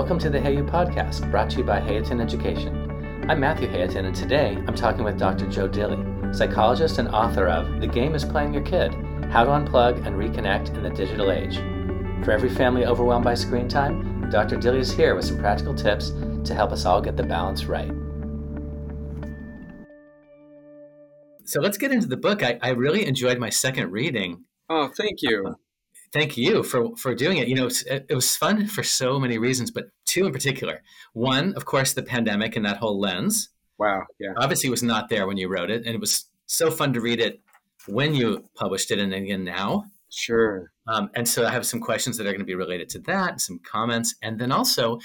Welcome 0.00 0.18
to 0.20 0.30
the 0.30 0.38
Heyu 0.38 0.66
podcast, 0.66 1.30
brought 1.30 1.50
to 1.50 1.58
you 1.58 1.62
by 1.62 1.78
Hayutin 1.78 2.22
Education. 2.22 3.26
I'm 3.28 3.38
Matthew 3.38 3.68
Hayutin, 3.68 4.06
and 4.06 4.16
today 4.16 4.56
I'm 4.66 4.74
talking 4.74 5.04
with 5.04 5.18
Dr. 5.18 5.46
Joe 5.46 5.68
Dilley, 5.68 6.34
psychologist 6.34 6.96
and 6.96 7.08
author 7.08 7.46
of 7.48 7.82
The 7.82 7.86
Game 7.86 8.14
is 8.14 8.24
Playing 8.24 8.54
Your 8.54 8.62
Kid 8.62 8.94
How 9.30 9.44
to 9.44 9.50
Unplug 9.50 10.06
and 10.06 10.16
Reconnect 10.16 10.74
in 10.74 10.82
the 10.82 10.88
Digital 10.88 11.30
Age. 11.30 11.56
For 12.24 12.30
every 12.30 12.48
family 12.48 12.86
overwhelmed 12.86 13.26
by 13.26 13.34
screen 13.34 13.68
time, 13.68 14.30
Dr. 14.30 14.56
Dilley 14.56 14.78
is 14.78 14.90
here 14.90 15.14
with 15.14 15.26
some 15.26 15.38
practical 15.38 15.74
tips 15.74 16.12
to 16.44 16.54
help 16.54 16.72
us 16.72 16.86
all 16.86 17.02
get 17.02 17.18
the 17.18 17.22
balance 17.22 17.66
right. 17.66 17.92
So 21.44 21.60
let's 21.60 21.76
get 21.76 21.92
into 21.92 22.06
the 22.06 22.16
book. 22.16 22.42
I, 22.42 22.58
I 22.62 22.70
really 22.70 23.04
enjoyed 23.04 23.38
my 23.38 23.50
second 23.50 23.92
reading. 23.92 24.44
Oh, 24.70 24.90
thank 24.96 25.20
you. 25.20 25.56
Thank 26.12 26.36
you 26.36 26.62
for 26.62 26.96
for 26.96 27.14
doing 27.14 27.38
it. 27.38 27.48
You 27.48 27.54
know, 27.54 27.66
it, 27.66 28.06
it, 28.08 28.14
was 28.14 28.36
fun 28.36 28.66
for 28.66 28.82
so 28.82 29.20
many 29.20 29.38
reasons, 29.38 29.70
but 29.70 29.90
two 30.06 30.26
in 30.26 30.32
particular. 30.32 30.82
One, 31.12 31.54
of 31.54 31.64
course, 31.64 31.92
the 31.92 32.02
pandemic 32.02 32.56
and 32.56 32.66
that 32.66 32.78
whole 32.78 32.98
lens. 32.98 33.50
Wow. 33.78 34.02
Yeah. 34.18 34.32
Obviously, 34.36 34.70
was 34.70 34.82
not 34.82 35.08
there 35.08 35.26
when 35.26 35.36
you 35.36 35.48
wrote 35.48 35.70
it, 35.70 35.86
and 35.86 35.94
it 35.94 36.00
was 36.00 36.26
so 36.46 36.70
fun 36.70 36.92
to 36.94 37.00
read 37.00 37.20
it 37.20 37.40
when 37.86 38.14
you 38.14 38.44
published 38.56 38.90
it, 38.90 38.98
and 38.98 39.14
again 39.14 39.44
now. 39.44 39.84
Sure. 40.12 40.72
Um, 40.88 41.10
and 41.14 41.28
so 41.28 41.46
I 41.46 41.50
have 41.50 41.64
some 41.64 41.80
questions 41.80 42.16
that 42.18 42.26
are 42.26 42.32
going 42.32 42.40
to 42.40 42.44
be 42.44 42.56
related 42.56 42.88
to 42.90 42.98
that, 43.00 43.40
some 43.40 43.60
comments, 43.64 44.16
and 44.22 44.40
then 44.40 44.50
also 44.50 44.98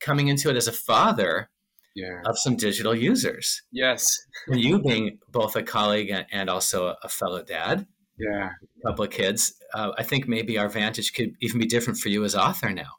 coming 0.00 0.28
into 0.28 0.50
it 0.50 0.56
as 0.56 0.68
a 0.68 0.72
father 0.72 1.48
yeah. 1.94 2.20
of 2.26 2.38
some 2.38 2.56
digital 2.56 2.94
users. 2.94 3.62
Yes. 3.72 4.06
and 4.46 4.60
you 4.60 4.80
being 4.82 5.18
both 5.30 5.56
a 5.56 5.62
colleague 5.62 6.12
and 6.30 6.50
also 6.50 6.94
a 7.02 7.08
fellow 7.08 7.42
dad. 7.42 7.86
Yeah. 8.20 8.50
A 8.84 8.88
couple 8.88 9.04
of 9.04 9.10
kids. 9.10 9.54
Uh, 9.74 9.92
I 9.96 10.02
think 10.02 10.28
maybe 10.28 10.58
our 10.58 10.68
vantage 10.68 11.12
could 11.14 11.34
even 11.40 11.58
be 11.58 11.66
different 11.66 11.98
for 11.98 12.08
you 12.08 12.24
as 12.24 12.34
author 12.34 12.70
now. 12.70 12.90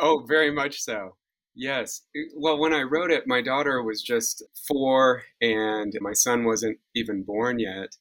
Oh, 0.00 0.24
very 0.26 0.50
much 0.50 0.80
so. 0.80 1.16
Yes. 1.54 2.02
Well, 2.36 2.58
when 2.58 2.72
I 2.72 2.82
wrote 2.82 3.10
it, 3.10 3.26
my 3.26 3.40
daughter 3.40 3.82
was 3.82 4.02
just 4.02 4.42
four 4.66 5.22
and 5.40 5.92
my 6.00 6.12
son 6.12 6.44
wasn't 6.44 6.78
even 6.96 7.22
born 7.22 7.58
yet. 7.58 7.96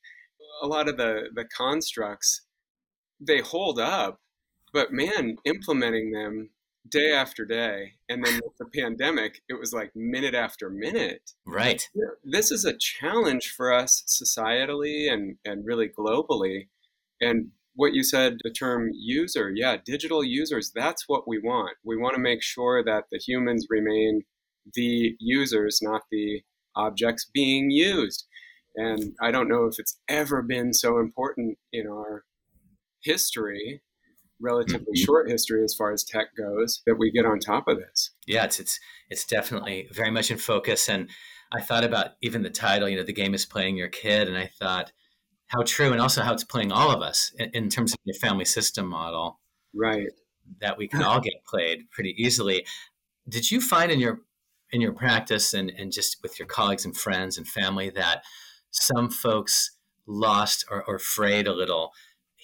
A 0.64 0.67
lot 0.67 0.88
of 0.88 0.97
the, 0.97 1.30
the 1.34 1.45
constructs, 1.45 2.41
they 3.19 3.39
hold 3.39 3.80
up, 3.80 4.19
but 4.73 4.91
man, 4.91 5.38
implementing 5.45 6.11
them 6.11 6.50
day 6.89 7.12
after 7.12 7.45
day. 7.45 7.94
And 8.09 8.23
then 8.23 8.42
with 8.44 8.58
the 8.59 8.66
pandemic, 8.66 9.42
it 9.50 9.59
was 9.59 9.73
like 9.73 9.92
minute 9.95 10.36
after 10.36 10.70
minute. 10.70 11.31
Right. 11.45 11.88
This 12.23 12.52
is 12.52 12.66
a 12.66 12.78
challenge 12.78 13.53
for 13.56 13.72
us 13.72 14.03
societally 14.08 15.12
and, 15.12 15.38
and 15.45 15.66
really 15.66 15.88
globally. 15.90 16.67
And 17.22 17.52
what 17.75 17.94
you 17.94 18.03
said, 18.03 18.38
the 18.44 18.52
term 18.52 18.90
user, 18.94 19.52
yeah, 19.53 19.78
digital 19.84 20.23
users, 20.23 20.72
that's 20.75 21.06
what 21.08 21.28
we 21.28 21.40
want. 21.40 21.78
We 21.84 21.98
want 21.98 22.16
to 22.16 22.22
make 22.22 22.44
sure 22.44 22.84
that 22.84 23.06
the 23.12 23.18
humans 23.18 23.68
remain 23.70 24.23
the 24.73 25.16
users, 25.20 25.80
not 25.81 26.03
the 26.12 26.42
objects 26.75 27.30
being 27.34 27.72
used. 27.72 28.28
And 28.75 29.14
I 29.22 29.31
don't 29.31 29.47
know 29.47 29.66
if 29.66 29.75
it's 29.80 30.00
ever 30.08 30.42
been 30.42 30.73
so 30.73 31.00
important 31.00 31.58
in 31.72 31.88
our 31.88 32.23
history 33.03 33.81
relatively 34.44 34.81
mm-hmm. 34.81 35.05
short 35.05 35.30
history 35.30 35.63
as 35.63 35.73
far 35.73 35.91
as 35.91 36.03
tech 36.03 36.36
goes 36.38 36.83
that 36.86 36.99
we 36.99 37.11
get 37.11 37.25
on 37.25 37.39
top 37.39 37.67
of 37.67 37.77
this. 37.77 38.11
Yeah, 38.27 38.44
it's 38.44 38.59
it's 38.59 38.80
it's 39.09 39.25
definitely 39.25 39.88
very 39.91 40.11
much 40.11 40.30
in 40.30 40.38
focus 40.38 40.89
and 40.89 41.09
I 41.53 41.61
thought 41.61 41.83
about 41.83 42.11
even 42.22 42.41
the 42.41 42.50
title, 42.50 42.89
you 42.89 42.97
know, 42.97 43.03
the 43.03 43.13
game 43.13 43.35
is 43.35 43.45
playing 43.45 43.77
your 43.77 43.88
kid 43.88 44.27
and 44.27 44.38
I 44.38 44.47
thought 44.59 44.91
how 45.47 45.61
true 45.61 45.91
and 45.91 46.02
also 46.02 46.23
how 46.23 46.33
it's 46.33 46.44
playing 46.44 46.72
all 46.72 46.89
of 46.89 47.02
us 47.02 47.31
in, 47.38 47.52
in 47.53 47.69
terms 47.69 47.94
of 47.94 48.00
the 48.05 48.13
family 48.13 48.45
system 48.45 48.88
model. 48.88 49.39
Right. 49.73 50.08
That 50.61 50.78
we 50.78 50.88
can 50.89 51.03
all 51.03 51.19
get 51.19 51.45
played 51.47 51.91
pretty 51.91 52.16
easily. 52.18 52.66
Did 53.29 53.51
you 53.51 53.62
find 53.62 53.91
in 53.91 54.00
your 54.00 54.22
in 54.72 54.81
your 54.81 54.94
practice 54.94 55.53
and, 55.53 55.72
and 55.78 55.91
just 55.91 56.18
with 56.23 56.39
your 56.39 56.47
colleagues 56.47 56.84
and 56.84 56.97
friends 56.97 57.38
and 57.38 57.47
family 57.47 57.91
that 57.91 58.23
some 58.72 59.12
folks 59.12 59.78
lost 60.07 60.66
or, 60.72 60.84
or 60.85 60.97
frayed 60.97 61.45
a 61.45 61.53
little 61.53 61.91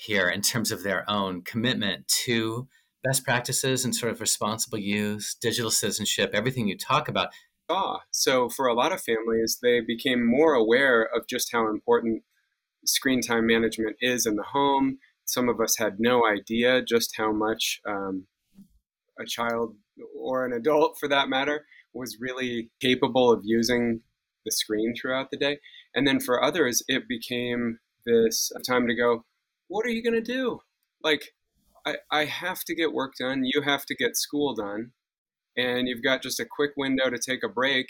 here 0.06 0.30
in 0.30 0.42
terms 0.42 0.72
of 0.72 0.84
their 0.84 1.10
own 1.10 1.42
commitment 1.42 2.08
to 2.08 2.68
best 3.04 3.24
practices 3.24 3.86
and 3.86 3.96
sort 3.96 4.12
of 4.12 4.22
responsible 4.22 4.78
use, 4.78 5.36
digital 5.42 5.72
citizenship, 5.72 6.32
everything 6.34 6.68
you 6.68 6.78
talk 6.78 7.08
about. 7.08 7.30
Ah, 7.70 8.02
so 8.12 8.50
for 8.50 8.68
a 8.68 8.74
lot 8.74 8.92
of 8.92 9.02
families, 9.02 9.60
they 9.62 9.80
became 9.80 10.26
more 10.26 10.54
aware 10.54 11.04
of 11.04 11.28
just 11.28 11.52
how 11.52 11.70
important 11.70 12.24
screen 12.86 13.22
time 13.22 13.46
management 13.46 13.96
is 14.02 14.26
in 14.26 14.36
the 14.36 14.44
home. 14.44 15.00
Some 15.26 15.50
of 15.50 15.60
us 15.60 15.78
had 15.78 16.00
no 16.00 16.26
idea 16.26 16.81
just 16.81 17.16
how 17.18 17.31
much 17.31 17.81
um, 17.88 18.26
a 19.20 19.26
child 19.26 19.76
or 20.18 20.46
an 20.46 20.54
adult, 20.54 20.98
for 21.00 21.08
that 21.10 21.30
matter, 21.30 21.66
was 21.94 22.18
really 22.20 22.72
capable 22.81 23.31
of 23.31 23.42
using 23.44 24.02
the 24.46 24.52
screen 24.52 24.94
throughout 25.00 25.30
the 25.30 25.38
day. 25.38 25.60
And 25.94 26.08
then 26.08 26.20
for 26.20 26.44
others, 26.44 26.84
it 26.88 27.08
became 27.08 27.80
this 28.06 28.52
time 28.68 28.88
to 28.88 28.96
go, 28.96 29.26
what 29.69 29.85
are 29.85 29.90
you 29.90 30.03
going 30.03 30.22
to 30.22 30.34
do? 30.34 30.59
Like, 31.02 31.34
I, 31.85 31.96
I 32.12 32.25
have 32.25 32.63
to 32.66 32.75
get 32.75 32.91
work 32.91 33.13
done. 33.18 33.44
You 33.46 33.62
have 33.62 33.85
to 33.85 33.96
get 33.96 34.18
school 34.18 34.53
done. 34.53 34.91
And 35.56 35.88
you've 35.88 36.03
got 36.03 36.22
just 36.22 36.40
a 36.40 36.46
quick 36.46 36.72
window 36.75 37.09
to 37.09 37.18
take 37.18 37.44
a 37.44 37.50
break. 37.50 37.88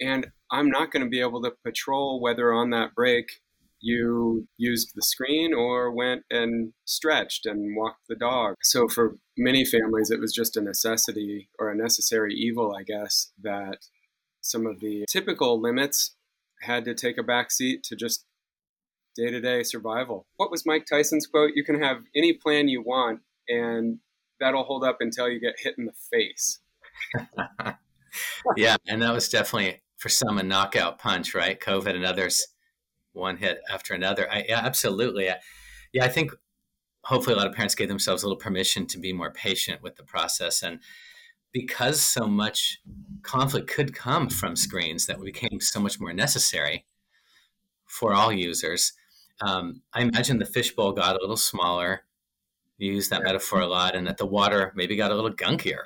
And 0.00 0.28
I'm 0.50 0.70
not 0.70 0.92
going 0.92 1.04
to 1.04 1.10
be 1.10 1.20
able 1.20 1.42
to 1.42 1.52
patrol 1.64 2.20
whether 2.20 2.52
on 2.52 2.70
that 2.70 2.94
break 2.94 3.26
you 3.80 4.48
used 4.56 4.92
the 4.94 5.02
screen 5.02 5.52
or 5.52 5.90
went 5.90 6.22
and 6.30 6.72
stretched 6.86 7.44
and 7.44 7.76
walked 7.76 8.08
the 8.08 8.14
dog. 8.14 8.54
So 8.62 8.88
for 8.88 9.16
many 9.36 9.64
families, 9.64 10.10
it 10.10 10.20
was 10.20 10.32
just 10.32 10.56
a 10.56 10.62
necessity 10.62 11.50
or 11.58 11.70
a 11.70 11.76
necessary 11.76 12.34
evil, 12.34 12.74
I 12.74 12.82
guess, 12.82 13.32
that 13.42 13.78
some 14.40 14.66
of 14.66 14.80
the 14.80 15.04
typical 15.10 15.60
limits 15.60 16.16
had 16.62 16.86
to 16.86 16.94
take 16.94 17.18
a 17.18 17.22
back 17.22 17.50
seat 17.50 17.82
to 17.84 17.94
just 17.94 18.24
day 19.16 19.30
to 19.30 19.40
day 19.40 19.62
survival. 19.62 20.26
What 20.36 20.50
was 20.50 20.66
Mike 20.66 20.86
Tyson's 20.86 21.26
quote? 21.26 21.52
You 21.54 21.64
can 21.64 21.82
have 21.82 22.02
any 22.14 22.32
plan 22.32 22.68
you 22.68 22.82
want, 22.82 23.20
and 23.48 23.98
that'll 24.40 24.64
hold 24.64 24.84
up 24.84 24.98
until 25.00 25.28
you 25.28 25.40
get 25.40 25.54
hit 25.58 25.76
in 25.78 25.86
the 25.86 25.92
face. 26.12 26.60
yeah, 28.56 28.76
and 28.86 29.02
that 29.02 29.12
was 29.12 29.28
definitely 29.28 29.82
for 29.96 30.08
some 30.08 30.38
a 30.38 30.42
knockout 30.42 30.98
punch, 30.98 31.34
right? 31.34 31.58
COVID 31.58 31.94
and 31.94 32.04
others, 32.04 32.46
one 33.12 33.36
hit 33.36 33.60
after 33.70 33.94
another. 33.94 34.30
I, 34.30 34.44
yeah, 34.48 34.60
absolutely. 34.60 35.26
Yeah, 35.92 36.04
I 36.04 36.08
think 36.08 36.32
hopefully 37.04 37.34
a 37.34 37.38
lot 37.38 37.46
of 37.46 37.54
parents 37.54 37.74
gave 37.74 37.88
themselves 37.88 38.22
a 38.22 38.26
little 38.26 38.38
permission 38.38 38.86
to 38.86 38.98
be 38.98 39.12
more 39.12 39.30
patient 39.30 39.82
with 39.82 39.96
the 39.96 40.02
process 40.02 40.62
and 40.62 40.80
because 41.52 42.00
so 42.00 42.26
much 42.26 42.80
conflict 43.22 43.68
could 43.68 43.94
come 43.94 44.28
from 44.28 44.56
screens 44.56 45.06
that 45.06 45.22
became 45.22 45.60
so 45.60 45.78
much 45.78 46.00
more 46.00 46.12
necessary 46.12 46.84
for 47.86 48.12
all 48.12 48.32
users 48.32 48.92
um, 49.40 49.82
I 49.92 50.02
imagine 50.02 50.38
the 50.38 50.46
fishbowl 50.46 50.92
got 50.92 51.16
a 51.16 51.20
little 51.20 51.36
smaller. 51.36 52.04
You 52.78 52.92
use 52.92 53.08
that 53.08 53.22
metaphor 53.22 53.60
a 53.60 53.66
lot, 53.66 53.94
and 53.94 54.06
that 54.06 54.18
the 54.18 54.26
water 54.26 54.72
maybe 54.74 54.96
got 54.96 55.10
a 55.10 55.14
little 55.14 55.32
gunkier. 55.32 55.84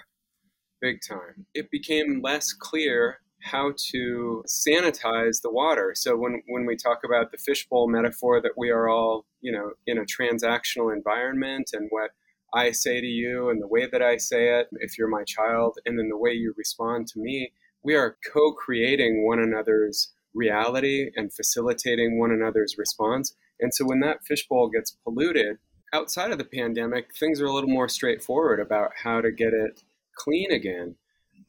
Big 0.81 1.01
time. 1.07 1.47
It 1.55 1.71
became 1.71 2.23
less 2.23 2.53
clear 2.53 3.21
how 3.43 3.73
to 3.93 4.43
sanitize 4.47 5.43
the 5.43 5.51
water. 5.51 5.93
So 5.95 6.17
when 6.17 6.43
when 6.49 6.67
we 6.67 6.77
talk 6.77 7.01
about 7.05 7.31
the 7.31 7.39
fishbowl 7.39 7.89
metaphor, 7.89 8.41
that 8.41 8.57
we 8.57 8.71
are 8.71 8.89
all 8.89 9.27
you 9.41 9.53
know 9.53 9.73
in 9.87 9.99
a 9.99 10.03
transactional 10.03 10.95
environment, 10.95 11.71
and 11.73 11.89
what 11.91 12.11
I 12.55 12.71
say 12.73 13.01
to 13.01 13.07
you 13.07 13.51
and 13.51 13.61
the 13.61 13.69
way 13.69 13.87
that 13.91 14.03
I 14.03 14.17
say 14.17 14.59
it, 14.59 14.69
if 14.81 14.97
you're 14.99 15.09
my 15.09 15.25
child, 15.25 15.79
and 15.85 15.99
then 15.99 16.09
the 16.09 16.17
way 16.17 16.33
you 16.33 16.55
respond 16.57 17.07
to 17.09 17.21
me, 17.21 17.53
we 17.83 17.95
are 17.95 18.17
co-creating 18.33 19.27
one 19.27 19.39
another's 19.39 20.13
reality 20.39 21.11
and 21.17 21.33
facilitating 21.33 22.19
one 22.19 22.31
another's 22.31 22.77
response. 22.79 23.35
And 23.61 23.75
so 23.75 23.85
when 23.85 24.01
that 24.01 24.25
fishbowl 24.25 24.71
gets 24.71 24.97
polluted, 25.05 25.59
outside 25.93 26.31
of 26.31 26.39
the 26.39 26.45
pandemic, 26.45 27.15
things 27.19 27.41
are 27.41 27.47
a 27.47 27.53
little 27.53 27.71
more 27.71 27.89
straightforward 27.89 28.61
about 28.61 28.93
how 29.03 29.21
to 29.21 29.33
get 29.33 29.53
it 29.53 29.83
clean 30.17 30.53
again. 30.53 30.97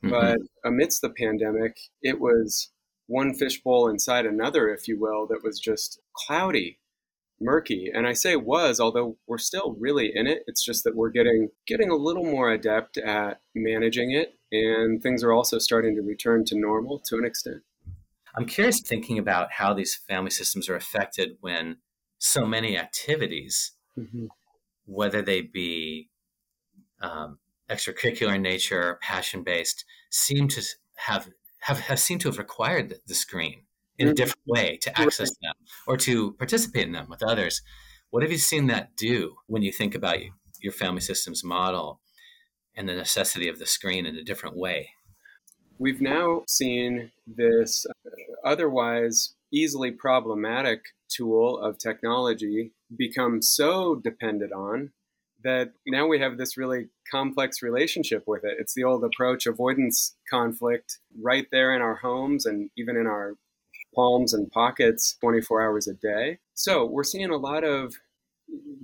Mm-hmm. 0.03 0.09
But 0.09 0.39
amidst 0.65 1.01
the 1.01 1.09
pandemic, 1.09 1.77
it 2.01 2.19
was 2.19 2.71
one 3.07 3.33
fishbowl 3.33 3.87
inside 3.89 4.25
another, 4.25 4.69
if 4.73 4.87
you 4.87 4.99
will, 4.99 5.27
that 5.27 5.43
was 5.43 5.59
just 5.59 5.99
cloudy, 6.13 6.79
murky. 7.41 7.89
And 7.93 8.07
I 8.07 8.13
say 8.13 8.35
was, 8.35 8.79
although 8.79 9.17
we're 9.27 9.37
still 9.37 9.75
really 9.79 10.11
in 10.13 10.27
it. 10.27 10.43
It's 10.47 10.63
just 10.63 10.83
that 10.83 10.95
we're 10.95 11.09
getting 11.09 11.49
getting 11.67 11.89
a 11.89 11.95
little 11.95 12.25
more 12.25 12.51
adept 12.51 12.97
at 12.97 13.41
managing 13.55 14.11
it, 14.11 14.35
and 14.51 15.01
things 15.01 15.23
are 15.23 15.33
also 15.33 15.57
starting 15.57 15.95
to 15.95 16.01
return 16.01 16.45
to 16.45 16.59
normal 16.59 16.99
to 17.05 17.17
an 17.17 17.25
extent. 17.25 17.61
I'm 18.35 18.45
curious 18.45 18.81
thinking 18.81 19.17
about 19.17 19.53
how 19.53 19.73
these 19.73 19.95
family 19.95 20.31
systems 20.31 20.69
are 20.69 20.75
affected 20.75 21.37
when 21.41 21.77
so 22.17 22.45
many 22.45 22.77
activities, 22.77 23.71
mm-hmm. 23.97 24.25
whether 24.85 25.21
they 25.21 25.41
be 25.41 26.09
um, 27.01 27.39
extracurricular 27.69 28.35
in 28.35 28.41
nature, 28.41 28.81
or 28.81 28.99
passion 29.01 29.43
based, 29.43 29.85
seem 30.09 30.47
to 30.49 30.63
have, 30.97 31.29
have 31.61 31.79
have 31.79 31.99
seemed 31.99 32.21
to 32.21 32.27
have 32.27 32.37
required 32.37 32.89
the, 32.89 32.99
the 33.07 33.15
screen 33.15 33.63
in 33.97 34.07
mm-hmm. 34.07 34.11
a 34.11 34.15
different 34.15 34.47
way 34.47 34.77
to 34.81 34.99
access 34.99 35.29
them 35.41 35.53
or 35.87 35.97
to 35.97 36.33
participate 36.33 36.87
in 36.87 36.93
them 36.93 37.07
with 37.09 37.23
others. 37.23 37.61
What 38.09 38.23
have 38.23 38.31
you 38.31 38.37
seen 38.37 38.67
that 38.67 38.95
do 38.95 39.35
when 39.47 39.61
you 39.61 39.71
think 39.71 39.95
about 39.95 40.17
your 40.61 40.73
family 40.73 41.01
systems 41.01 41.43
model? 41.43 42.01
and 42.79 42.87
the 42.87 42.95
necessity 42.95 43.49
of 43.49 43.59
the 43.59 43.65
screen 43.65 44.05
in 44.05 44.15
a 44.15 44.23
different 44.23 44.55
way. 44.55 44.91
We've 45.79 46.01
now 46.01 46.43
seen 46.45 47.11
this 47.25 47.85
uh, 47.85 48.09
otherwise 48.43 49.33
easily 49.51 49.91
problematic 49.91 50.81
tool 51.09 51.57
of 51.57 51.77
technology 51.77 52.73
become 52.95 53.41
so 53.41 53.95
dependent 53.95 54.51
on 54.51 54.91
that 55.43 55.71
now 55.87 56.05
we 56.05 56.19
have 56.19 56.37
this 56.37 56.57
really 56.57 56.89
complex 57.09 57.61
relationship 57.61 58.23
with 58.27 58.43
it. 58.43 58.57
It's 58.59 58.73
the 58.73 58.83
old 58.83 59.05
approach 59.05 59.45
avoidance 59.45 60.17
conflict 60.29 60.99
right 61.21 61.47
there 61.49 61.73
in 61.73 61.81
our 61.81 61.95
homes 61.95 62.45
and 62.45 62.69
even 62.77 62.97
in 62.97 63.07
our 63.07 63.35
palms 63.95 64.33
and 64.33 64.51
pockets 64.51 65.15
24 65.21 65.61
hours 65.61 65.87
a 65.87 65.93
day. 65.93 66.39
So 66.55 66.85
we're 66.85 67.05
seeing 67.05 67.29
a 67.29 67.37
lot 67.37 67.63
of 67.63 67.95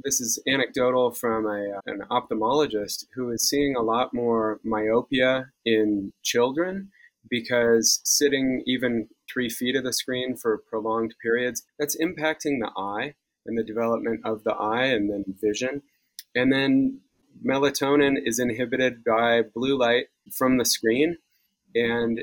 this 0.03 0.21
is 0.21 0.41
anecdotal 0.47 1.11
from 1.11 1.45
a, 1.45 1.77
uh, 1.77 1.81
an 1.85 2.01
ophthalmologist 2.11 3.05
who 3.15 3.31
is 3.31 3.47
seeing 3.47 3.75
a 3.75 3.81
lot 3.81 4.13
more 4.13 4.59
myopia 4.63 5.47
in 5.65 6.13
children 6.23 6.89
because 7.29 8.01
sitting 8.03 8.63
even 8.67 9.07
three 9.31 9.49
feet 9.49 9.75
of 9.75 9.83
the 9.83 9.93
screen 9.93 10.35
for 10.35 10.61
prolonged 10.69 11.15
periods, 11.21 11.63
that's 11.79 11.97
impacting 11.97 12.59
the 12.59 12.71
eye 12.77 13.15
and 13.45 13.57
the 13.57 13.63
development 13.63 14.21
of 14.23 14.43
the 14.43 14.53
eye 14.53 14.85
and 14.85 15.11
then 15.11 15.23
vision. 15.41 15.81
And 16.35 16.51
then 16.51 17.01
melatonin 17.45 18.15
is 18.23 18.39
inhibited 18.39 19.03
by 19.03 19.41
blue 19.53 19.77
light 19.77 20.05
from 20.31 20.57
the 20.57 20.65
screen 20.65 21.17
and 21.73 22.21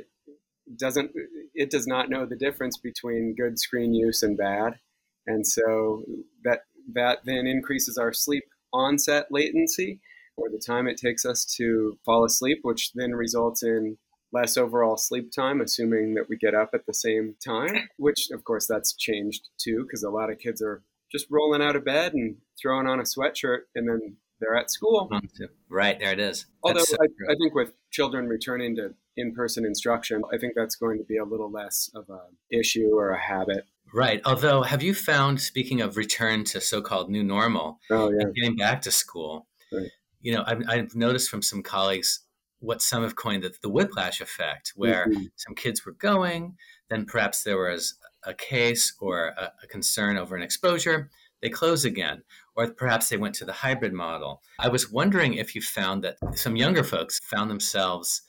doesn't 0.76 1.10
it 1.54 1.70
does 1.70 1.86
not 1.86 2.08
know 2.08 2.24
the 2.24 2.36
difference 2.36 2.78
between 2.78 3.34
good 3.36 3.58
screen 3.58 3.92
use 3.92 4.22
and 4.22 4.36
bad. 4.36 4.78
And 5.26 5.46
so 5.46 6.04
that 6.44 6.60
that 6.92 7.20
then 7.24 7.46
increases 7.46 7.98
our 7.98 8.12
sleep 8.12 8.44
onset 8.72 9.26
latency 9.30 10.00
or 10.36 10.48
the 10.48 10.62
time 10.64 10.86
it 10.86 10.96
takes 10.96 11.24
us 11.24 11.44
to 11.44 11.98
fall 12.04 12.24
asleep, 12.24 12.60
which 12.62 12.92
then 12.94 13.12
results 13.12 13.62
in 13.62 13.98
less 14.32 14.56
overall 14.56 14.96
sleep 14.96 15.30
time, 15.30 15.60
assuming 15.60 16.14
that 16.14 16.28
we 16.28 16.36
get 16.36 16.54
up 16.54 16.70
at 16.72 16.86
the 16.86 16.94
same 16.94 17.34
time, 17.44 17.88
which 17.98 18.28
of 18.32 18.44
course 18.44 18.66
that's 18.66 18.94
changed 18.94 19.48
too, 19.58 19.84
because 19.84 20.02
a 20.02 20.10
lot 20.10 20.30
of 20.30 20.38
kids 20.38 20.62
are 20.62 20.82
just 21.10 21.26
rolling 21.30 21.62
out 21.62 21.76
of 21.76 21.84
bed 21.84 22.14
and 22.14 22.36
throwing 22.60 22.86
on 22.86 22.98
a 22.98 23.02
sweatshirt 23.02 23.60
and 23.74 23.88
then 23.88 24.16
they're 24.40 24.56
at 24.56 24.70
school. 24.70 25.08
Mm-hmm. 25.12 25.44
Right, 25.68 25.98
there 26.00 26.12
it 26.12 26.18
is. 26.18 26.46
Although 26.64 26.82
so 26.82 26.96
I, 27.00 27.32
I, 27.32 27.36
think 27.36 27.54
with 27.54 27.72
children 27.90 28.26
returning 28.26 28.74
to 28.76 28.94
in 29.16 29.34
person 29.34 29.64
instruction, 29.64 30.22
I 30.32 30.38
think 30.38 30.54
that's 30.56 30.74
going 30.74 30.98
to 30.98 31.04
be 31.04 31.18
a 31.18 31.24
little 31.24 31.50
less 31.50 31.90
of 31.94 32.06
an 32.08 32.36
issue 32.50 32.90
or 32.94 33.10
a 33.10 33.20
habit. 33.20 33.66
Right. 33.92 34.20
Although, 34.24 34.62
have 34.62 34.82
you 34.82 34.94
found, 34.94 35.40
speaking 35.40 35.80
of 35.80 35.96
return 35.96 36.44
to 36.44 36.60
so 36.60 36.80
called 36.80 37.10
new 37.10 37.22
normal, 37.22 37.78
oh, 37.90 38.10
yeah. 38.10 38.24
getting 38.34 38.56
back 38.56 38.82
to 38.82 38.90
school, 38.90 39.46
right. 39.72 39.90
you 40.20 40.34
know, 40.34 40.44
I've, 40.46 40.62
I've 40.68 40.94
noticed 40.94 41.28
from 41.28 41.42
some 41.42 41.62
colleagues 41.62 42.20
what 42.60 42.80
some 42.80 43.02
have 43.02 43.16
coined 43.16 43.42
the, 43.42 43.52
the 43.60 43.68
whiplash 43.68 44.20
effect, 44.20 44.72
where 44.76 45.06
mm-hmm. 45.06 45.24
some 45.36 45.54
kids 45.54 45.84
were 45.84 45.92
going, 45.92 46.56
then 46.88 47.04
perhaps 47.04 47.42
there 47.42 47.58
was 47.58 47.96
a 48.24 48.32
case 48.32 48.94
or 49.00 49.34
a, 49.36 49.52
a, 49.62 49.66
concern 49.66 50.16
over 50.16 50.36
an 50.36 50.42
exposure, 50.42 51.10
they 51.42 51.48
close 51.48 51.84
again, 51.84 52.22
or 52.54 52.70
perhaps 52.70 53.08
they 53.08 53.16
went 53.16 53.34
to 53.34 53.44
the 53.44 53.52
hybrid 53.52 53.92
model. 53.92 54.40
I 54.60 54.68
was 54.68 54.92
wondering 54.92 55.34
if 55.34 55.56
you 55.56 55.60
found 55.60 56.04
that 56.04 56.16
some 56.34 56.54
younger 56.54 56.84
folks 56.84 57.18
found 57.24 57.50
themselves 57.50 58.22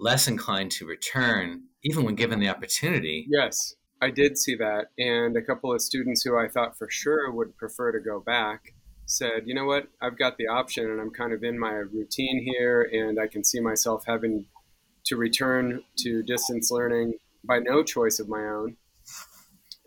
less 0.00 0.26
inclined 0.26 0.72
to 0.72 0.86
return, 0.86 1.62
even 1.84 2.04
when 2.04 2.16
given 2.16 2.40
the 2.40 2.48
opportunity. 2.48 3.26
Yes, 3.30 3.76
I 4.06 4.10
did 4.10 4.38
see 4.38 4.54
that. 4.54 4.90
And 4.98 5.36
a 5.36 5.42
couple 5.42 5.72
of 5.72 5.82
students 5.82 6.22
who 6.22 6.38
I 6.38 6.46
thought 6.46 6.78
for 6.78 6.88
sure 6.88 7.28
would 7.32 7.56
prefer 7.56 7.90
to 7.90 7.98
go 7.98 8.20
back 8.20 8.72
said, 9.04 9.42
you 9.46 9.54
know 9.54 9.64
what, 9.64 9.88
I've 10.00 10.16
got 10.16 10.38
the 10.38 10.46
option 10.46 10.88
and 10.88 11.00
I'm 11.00 11.10
kind 11.10 11.32
of 11.32 11.42
in 11.42 11.58
my 11.58 11.72
routine 11.72 12.44
here 12.44 12.88
and 12.92 13.18
I 13.18 13.26
can 13.26 13.42
see 13.42 13.58
myself 13.58 14.04
having 14.06 14.46
to 15.06 15.16
return 15.16 15.82
to 15.98 16.22
distance 16.22 16.70
learning 16.70 17.14
by 17.42 17.58
no 17.58 17.82
choice 17.82 18.20
of 18.20 18.28
my 18.28 18.42
own. 18.42 18.76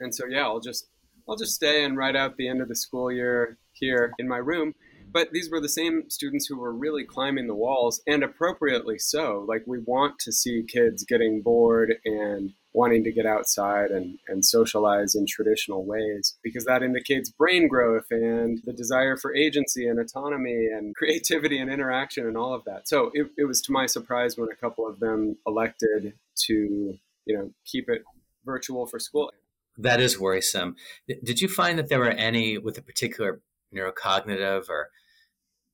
And 0.01 0.13
so 0.13 0.25
yeah, 0.25 0.43
I'll 0.43 0.59
just 0.59 0.89
I'll 1.29 1.37
just 1.37 1.55
stay 1.55 1.85
and 1.85 1.95
write 1.95 2.17
out 2.17 2.35
the 2.35 2.49
end 2.49 2.61
of 2.61 2.67
the 2.67 2.75
school 2.75 3.09
year 3.09 3.57
here 3.71 4.11
in 4.19 4.27
my 4.27 4.37
room. 4.37 4.73
But 5.13 5.31
these 5.31 5.49
were 5.49 5.61
the 5.61 5.69
same 5.69 6.09
students 6.09 6.45
who 6.45 6.59
were 6.59 6.73
really 6.73 7.05
climbing 7.05 7.47
the 7.47 7.55
walls 7.55 8.01
and 8.05 8.21
appropriately 8.21 8.99
so. 8.99 9.45
Like 9.47 9.63
we 9.65 9.79
want 9.79 10.19
to 10.19 10.33
see 10.33 10.65
kids 10.67 11.05
getting 11.05 11.41
bored 11.41 11.95
and 12.03 12.51
wanting 12.73 13.03
to 13.03 13.11
get 13.11 13.25
outside 13.25 13.89
and, 13.89 14.19
and 14.27 14.45
socialize 14.45 15.15
in 15.15 15.25
traditional 15.25 15.85
ways 15.85 16.37
because 16.43 16.65
that 16.65 16.83
indicates 16.83 17.29
brain 17.29 17.67
growth 17.67 18.05
and 18.11 18.61
the 18.65 18.73
desire 18.73 19.17
for 19.17 19.35
agency 19.35 19.87
and 19.87 19.99
autonomy 19.99 20.67
and 20.67 20.95
creativity 20.95 21.57
and 21.59 21.71
interaction 21.71 22.27
and 22.27 22.37
all 22.37 22.53
of 22.53 22.63
that. 22.65 22.87
So 22.87 23.11
it, 23.13 23.27
it 23.37 23.45
was 23.45 23.61
to 23.63 23.71
my 23.71 23.85
surprise 23.85 24.37
when 24.37 24.49
a 24.51 24.55
couple 24.55 24.87
of 24.87 24.99
them 24.99 25.37
elected 25.47 26.13
to, 26.45 26.53
you 27.25 27.37
know, 27.37 27.51
keep 27.65 27.89
it 27.89 28.03
virtual 28.45 28.85
for 28.85 28.99
school. 28.99 29.31
That 29.77 30.01
is 30.01 30.19
worrisome. 30.19 30.75
Did 31.07 31.41
you 31.41 31.47
find 31.47 31.79
that 31.79 31.89
there 31.89 31.99
were 31.99 32.09
any 32.09 32.57
with 32.57 32.77
a 32.77 32.81
particular 32.81 33.39
neurocognitive 33.73 34.69
or 34.69 34.89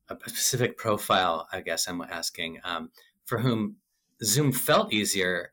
a 0.09 0.15
specific 0.29 0.77
profile, 0.77 1.47
I 1.51 1.61
guess 1.61 1.87
I'm 1.87 2.01
asking, 2.01 2.59
um, 2.63 2.91
for 3.25 3.39
whom 3.39 3.77
Zoom 4.23 4.51
felt 4.51 4.93
easier 4.93 5.51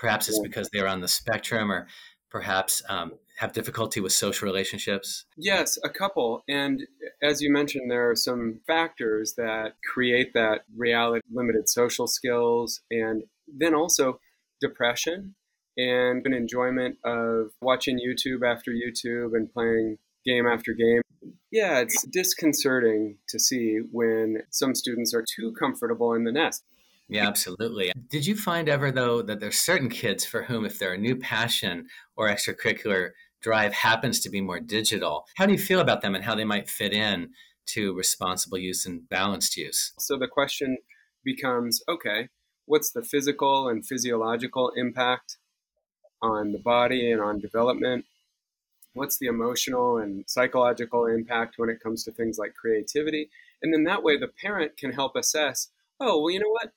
Perhaps 0.00 0.30
it's 0.30 0.40
because 0.40 0.70
they're 0.72 0.88
on 0.88 1.02
the 1.02 1.08
spectrum 1.08 1.70
or 1.70 1.86
perhaps 2.30 2.82
um, 2.88 3.12
have 3.36 3.52
difficulty 3.52 4.00
with 4.00 4.12
social 4.12 4.46
relationships? 4.46 5.26
Yes, 5.36 5.78
a 5.84 5.90
couple. 5.90 6.42
And 6.48 6.86
as 7.22 7.42
you 7.42 7.52
mentioned, 7.52 7.90
there 7.90 8.08
are 8.08 8.16
some 8.16 8.60
factors 8.66 9.34
that 9.36 9.74
create 9.92 10.32
that 10.32 10.62
reality 10.74 11.20
limited 11.30 11.68
social 11.68 12.06
skills 12.06 12.80
and 12.90 13.24
then 13.46 13.74
also 13.74 14.20
depression 14.58 15.34
and 15.76 16.24
an 16.24 16.32
enjoyment 16.32 16.96
of 17.04 17.50
watching 17.60 17.98
YouTube 17.98 18.42
after 18.42 18.70
YouTube 18.70 19.36
and 19.36 19.52
playing 19.52 19.98
game 20.24 20.46
after 20.46 20.72
game. 20.72 21.02
Yeah, 21.50 21.80
it's 21.80 22.06
disconcerting 22.06 23.18
to 23.28 23.38
see 23.38 23.80
when 23.90 24.44
some 24.50 24.74
students 24.74 25.12
are 25.12 25.24
too 25.36 25.52
comfortable 25.52 26.14
in 26.14 26.24
the 26.24 26.32
nest. 26.32 26.64
Yeah, 27.10 27.26
absolutely. 27.26 27.92
Did 28.08 28.24
you 28.24 28.36
find 28.36 28.68
ever, 28.68 28.92
though, 28.92 29.20
that 29.22 29.40
there's 29.40 29.58
certain 29.58 29.88
kids 29.88 30.24
for 30.24 30.44
whom, 30.44 30.64
if 30.64 30.78
their 30.78 30.96
new 30.96 31.16
passion 31.16 31.88
or 32.16 32.28
extracurricular 32.28 33.10
drive 33.42 33.72
happens 33.72 34.20
to 34.20 34.30
be 34.30 34.40
more 34.40 34.60
digital, 34.60 35.26
how 35.36 35.46
do 35.46 35.52
you 35.52 35.58
feel 35.58 35.80
about 35.80 36.02
them 36.02 36.14
and 36.14 36.24
how 36.24 36.34
they 36.34 36.44
might 36.44 36.70
fit 36.70 36.92
in 36.92 37.30
to 37.66 37.94
responsible 37.94 38.58
use 38.58 38.86
and 38.86 39.08
balanced 39.08 39.56
use? 39.56 39.92
So 39.98 40.16
the 40.16 40.28
question 40.28 40.78
becomes 41.24 41.82
okay, 41.88 42.28
what's 42.66 42.92
the 42.92 43.02
physical 43.02 43.68
and 43.68 43.84
physiological 43.84 44.70
impact 44.76 45.36
on 46.22 46.52
the 46.52 46.58
body 46.58 47.10
and 47.10 47.20
on 47.20 47.40
development? 47.40 48.04
What's 48.92 49.18
the 49.18 49.26
emotional 49.26 49.98
and 49.98 50.24
psychological 50.28 51.06
impact 51.06 51.54
when 51.56 51.70
it 51.70 51.80
comes 51.82 52.04
to 52.04 52.12
things 52.12 52.38
like 52.38 52.54
creativity? 52.54 53.30
And 53.62 53.72
then 53.72 53.84
that 53.84 54.02
way 54.02 54.16
the 54.16 54.28
parent 54.28 54.76
can 54.76 54.92
help 54.92 55.16
assess 55.16 55.70
oh, 56.00 56.20
well, 56.20 56.30
you 56.30 56.40
know 56.40 56.48
what? 56.48 56.72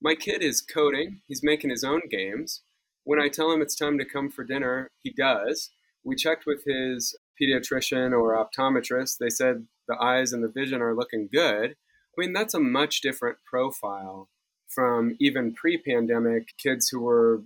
My 0.00 0.14
kid 0.14 0.42
is 0.42 0.60
coding. 0.60 1.20
He's 1.26 1.42
making 1.42 1.70
his 1.70 1.84
own 1.84 2.02
games. 2.10 2.62
When 3.04 3.20
I 3.20 3.28
tell 3.28 3.50
him 3.50 3.62
it's 3.62 3.74
time 3.74 3.98
to 3.98 4.04
come 4.04 4.30
for 4.30 4.44
dinner, 4.44 4.90
he 5.02 5.10
does. 5.10 5.70
We 6.04 6.14
checked 6.14 6.44
with 6.46 6.64
his 6.64 7.16
pediatrician 7.40 8.12
or 8.12 8.36
optometrist. 8.36 9.18
They 9.18 9.30
said 9.30 9.66
the 9.86 9.96
eyes 10.00 10.32
and 10.32 10.42
the 10.42 10.48
vision 10.48 10.82
are 10.82 10.94
looking 10.94 11.28
good. 11.32 11.70
I 11.70 12.20
mean, 12.20 12.32
that's 12.32 12.54
a 12.54 12.60
much 12.60 13.00
different 13.00 13.38
profile 13.44 14.28
from 14.68 15.16
even 15.18 15.54
pre 15.54 15.78
pandemic 15.78 16.54
kids 16.58 16.88
who 16.88 17.00
were 17.00 17.42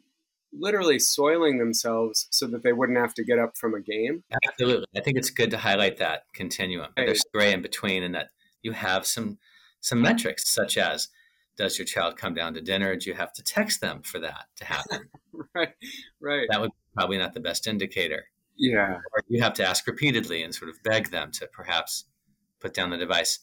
literally 0.53 0.99
soiling 0.99 1.59
themselves 1.59 2.27
so 2.31 2.47
that 2.47 2.63
they 2.63 2.73
wouldn't 2.73 2.99
have 2.99 3.15
to 3.15 3.25
get 3.25 3.39
up 3.39 3.57
from 3.57 3.75
a 3.75 3.81
game. 3.81 4.23
Absolutely. 4.47 4.87
I 4.97 5.01
think 5.01 5.17
it's 5.17 5.31
good 5.31 5.51
to 5.51 5.59
highlight 5.59 5.97
that 5.99 6.25
continuum. 6.35 6.89
Right. 6.97 7.07
There's 7.07 7.25
gray 7.33 7.53
in 7.53 7.63
between 7.63 8.03
and 8.03 8.15
that 8.15 8.29
you 8.63 8.73
have 8.73 9.07
some 9.07 9.39
some 9.81 10.01
metrics 10.01 10.49
such 10.49 10.79
as 10.79 11.09
does 11.57 11.79
your 11.79 11.87
child 11.87 12.17
come 12.17 12.35
down 12.35 12.55
to 12.55 12.61
dinner? 12.61 12.97
Do 12.97 13.11
you 13.11 13.15
have 13.15 13.33
to 13.35 13.43
text 13.43 13.81
them 13.81 14.03
for 14.03 14.19
that 14.21 14.47
to 14.57 14.65
happen? 14.65 15.09
right, 15.55 15.75
right. 16.21 16.47
That 16.51 16.61
would 16.61 16.71
probably 16.95 17.19
not 17.19 17.35
the 17.35 17.41
best 17.41 17.67
indicator. 17.67 18.25
Yeah. 18.57 18.99
Or 19.13 19.23
you 19.29 19.43
have 19.43 19.55
to 19.55 19.67
ask 19.67 19.87
repeatedly 19.87 20.43
and 20.43 20.55
sort 20.55 20.71
of 20.71 20.83
beg 20.83 21.11
them 21.11 21.31
to 21.33 21.47
perhaps 21.47 22.05
put 22.61 22.75
down 22.75 22.91
the 22.91 22.97
device, 22.97 23.41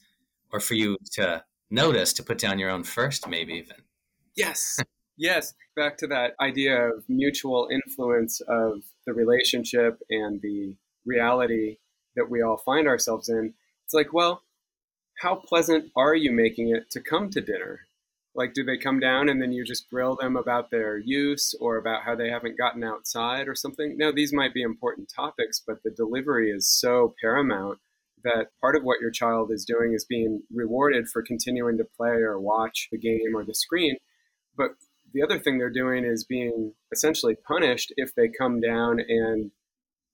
or 0.51 0.59
for 0.59 0.75
you 0.75 0.97
to 1.13 1.43
notice 1.69 2.13
to 2.13 2.23
put 2.23 2.37
down 2.37 2.57
your 2.57 2.69
own 2.69 2.83
first, 2.83 3.27
maybe 3.27 3.53
even. 3.53 3.77
Yes. 4.35 4.79
yes. 5.17 5.53
Back 5.75 5.97
to 5.97 6.07
that 6.07 6.33
idea 6.39 6.89
of 6.89 7.03
mutual 7.09 7.67
influence 7.71 8.41
of 8.41 8.83
the 9.05 9.13
relationship 9.13 10.01
and 10.09 10.41
the 10.41 10.75
reality 11.05 11.77
that 12.15 12.29
we 12.29 12.41
all 12.41 12.57
find 12.57 12.87
ourselves 12.87 13.29
in. 13.29 13.53
It's 13.85 13.93
like, 13.93 14.13
well, 14.13 14.43
how 15.19 15.35
pleasant 15.35 15.91
are 15.95 16.15
you 16.15 16.31
making 16.31 16.69
it 16.69 16.89
to 16.91 17.01
come 17.01 17.29
to 17.31 17.41
dinner? 17.41 17.81
Like, 18.39 18.53
do 18.53 18.63
they 18.63 18.77
come 18.77 19.01
down 19.01 19.27
and 19.27 19.41
then 19.41 19.51
you 19.51 19.65
just 19.65 19.89
grill 19.89 20.15
them 20.15 20.37
about 20.37 20.71
their 20.71 20.97
use 20.97 21.53
or 21.59 21.75
about 21.75 22.03
how 22.03 22.15
they 22.15 22.29
haven't 22.29 22.57
gotten 22.57 22.85
outside 22.85 23.49
or 23.49 23.53
something? 23.53 23.97
No, 23.97 24.13
these 24.13 24.31
might 24.31 24.53
be 24.53 24.61
important 24.61 25.11
topics, 25.13 25.61
but 25.67 25.83
the 25.83 25.91
delivery 25.91 26.49
is 26.49 26.65
so 26.65 27.13
paramount 27.21 27.79
that 28.23 28.47
part 28.61 28.77
of 28.77 28.83
what 28.83 29.01
your 29.01 29.11
child 29.11 29.51
is 29.51 29.65
doing 29.65 29.91
is 29.93 30.05
being 30.05 30.43
rewarded 30.53 31.09
for 31.09 31.21
continuing 31.21 31.77
to 31.79 31.83
play 31.83 32.11
or 32.11 32.39
watch 32.39 32.87
the 32.93 32.97
game 32.97 33.35
or 33.35 33.43
the 33.43 33.53
screen. 33.53 33.97
But 34.55 34.69
the 35.13 35.21
other 35.21 35.37
thing 35.37 35.57
they're 35.57 35.69
doing 35.69 36.05
is 36.05 36.23
being 36.23 36.75
essentially 36.93 37.35
punished 37.35 37.91
if 37.97 38.15
they 38.15 38.29
come 38.29 38.61
down 38.61 39.01
and 39.05 39.51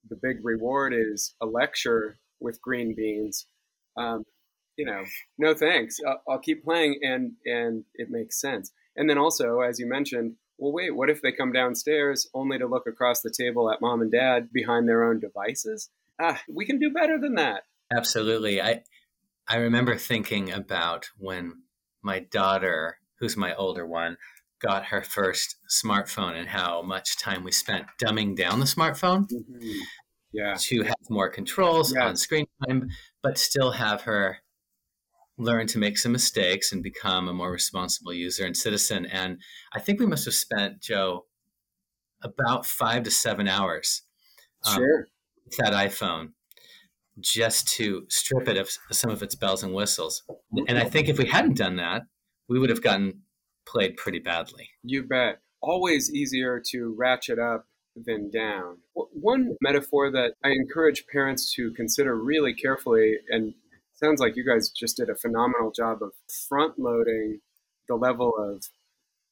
the 0.09 0.15
big 0.19 0.43
reward 0.43 0.95
is 0.95 1.35
a 1.39 1.45
lecture 1.45 2.17
with 2.39 2.59
green 2.59 2.95
beans. 2.97 3.45
Um, 3.95 4.23
you 4.77 4.85
know, 4.85 5.03
no 5.37 5.53
thanks. 5.53 5.97
I'll, 6.05 6.21
I'll 6.27 6.39
keep 6.39 6.63
playing, 6.63 6.99
and 7.01 7.33
and 7.45 7.85
it 7.93 8.09
makes 8.09 8.39
sense. 8.39 8.71
And 8.95 9.09
then 9.09 9.17
also, 9.17 9.59
as 9.59 9.79
you 9.79 9.87
mentioned, 9.87 10.35
well, 10.57 10.71
wait, 10.71 10.95
what 10.95 11.09
if 11.09 11.21
they 11.21 11.31
come 11.31 11.51
downstairs 11.51 12.29
only 12.33 12.57
to 12.57 12.67
look 12.67 12.87
across 12.87 13.21
the 13.21 13.33
table 13.35 13.69
at 13.71 13.81
mom 13.81 14.01
and 14.01 14.11
dad 14.11 14.49
behind 14.53 14.87
their 14.87 15.03
own 15.03 15.19
devices? 15.19 15.89
Ah, 16.19 16.41
we 16.47 16.65
can 16.65 16.79
do 16.79 16.91
better 16.91 17.19
than 17.19 17.35
that. 17.35 17.63
Absolutely. 17.95 18.61
I 18.61 18.83
I 19.47 19.57
remember 19.57 19.95
thinking 19.95 20.51
about 20.51 21.09
when 21.17 21.61
my 22.01 22.19
daughter, 22.19 22.99
who's 23.19 23.37
my 23.37 23.53
older 23.55 23.85
one, 23.85 24.17
got 24.59 24.85
her 24.85 25.01
first 25.01 25.57
smartphone 25.69 26.35
and 26.35 26.49
how 26.49 26.81
much 26.81 27.17
time 27.17 27.43
we 27.43 27.51
spent 27.51 27.85
dumbing 28.01 28.35
down 28.35 28.59
the 28.59 28.65
smartphone 28.65 29.27
mm-hmm. 29.29 29.71
yeah. 30.31 30.55
to 30.57 30.83
have 30.83 30.95
more 31.09 31.29
controls 31.29 31.93
yes. 31.93 32.03
on 32.03 32.15
screen 32.15 32.45
time, 32.67 32.87
but 33.21 33.37
still 33.37 33.71
have 33.71 34.01
her 34.03 34.39
learn 35.37 35.67
to 35.67 35.77
make 35.77 35.97
some 35.97 36.11
mistakes 36.11 36.71
and 36.71 36.81
become 36.81 37.27
a 37.27 37.33
more 37.33 37.51
responsible 37.51 38.13
user 38.13 38.45
and 38.45 38.55
citizen. 38.55 39.05
And 39.05 39.39
I 39.73 39.79
think 39.79 39.99
we 39.99 40.05
must 40.05 40.25
have 40.25 40.33
spent, 40.33 40.81
Joe, 40.81 41.25
about 42.23 42.65
five 42.65 43.03
to 43.03 43.11
seven 43.11 43.47
hours 43.47 44.03
um, 44.65 44.75
sure. 44.75 45.07
with 45.45 45.57
that 45.57 45.73
iPhone 45.73 46.29
just 47.19 47.67
to 47.67 48.05
strip 48.09 48.47
it 48.47 48.57
of 48.57 48.69
some 48.91 49.11
of 49.11 49.23
its 49.23 49.35
bells 49.35 49.63
and 49.63 49.73
whistles. 49.73 50.23
And 50.67 50.77
I 50.77 50.83
think 50.83 51.07
if 51.07 51.17
we 51.17 51.25
hadn't 51.25 51.57
done 51.57 51.77
that, 51.77 52.03
we 52.49 52.59
would 52.59 52.69
have 52.69 52.81
gotten 52.81 53.21
played 53.65 53.97
pretty 53.97 54.19
badly. 54.19 54.69
You 54.83 55.03
bet. 55.03 55.39
Always 55.61 56.13
easier 56.13 56.61
to 56.71 56.93
ratchet 56.97 57.39
up 57.39 57.67
than 57.95 58.29
down. 58.29 58.77
One 58.93 59.55
metaphor 59.61 60.11
that 60.11 60.33
I 60.43 60.49
encourage 60.49 61.07
parents 61.07 61.53
to 61.55 61.71
consider 61.71 62.15
really 62.15 62.53
carefully, 62.53 63.17
and 63.29 63.53
sounds 63.95 64.19
like 64.19 64.35
you 64.35 64.45
guys 64.45 64.69
just 64.69 64.97
did 64.97 65.09
a 65.09 65.15
phenomenal 65.15 65.71
job 65.71 66.01
of 66.01 66.11
front 66.47 66.77
loading 66.77 67.39
the 67.87 67.95
level 67.95 68.33
of 68.37 68.65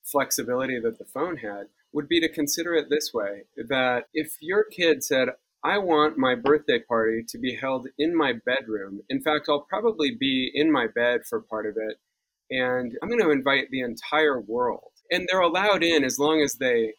flexibility 0.04 0.80
that 0.80 1.00
the 1.00 1.06
phone 1.06 1.38
had, 1.38 1.68
would 1.94 2.08
be 2.08 2.20
to 2.20 2.30
consider 2.30 2.74
it 2.76 2.90
this 2.90 3.12
way 3.14 3.44
that 3.56 4.08
if 4.14 4.38
your 4.42 4.64
kid 4.64 5.04
said, 5.04 5.30
I 5.64 5.78
want 5.78 6.18
my 6.18 6.36
birthday 6.36 6.80
party 6.80 7.24
to 7.30 7.38
be 7.38 7.56
held 7.56 7.88
in 7.98 8.16
my 8.16 8.34
bedroom. 8.46 9.02
In 9.10 9.22
fact, 9.22 9.46
I'll 9.48 9.62
probably 9.62 10.12
be 10.12 10.52
in 10.54 10.72
my 10.72 10.88
bed 10.88 11.22
for 11.26 11.40
part 11.40 11.66
of 11.66 11.78
it. 11.78 11.98
And 12.52 12.98
I'm 13.02 13.08
going 13.08 13.22
to 13.22 13.32
invite 13.32 13.70
the 13.72 13.80
entire 13.80 14.42
world. 14.42 14.92
And 15.10 15.26
they're 15.30 15.40
allowed 15.40 15.84
in 15.84 16.04
as 16.04 16.20
long 16.20 16.42
as 16.42 16.56
they 16.56 16.94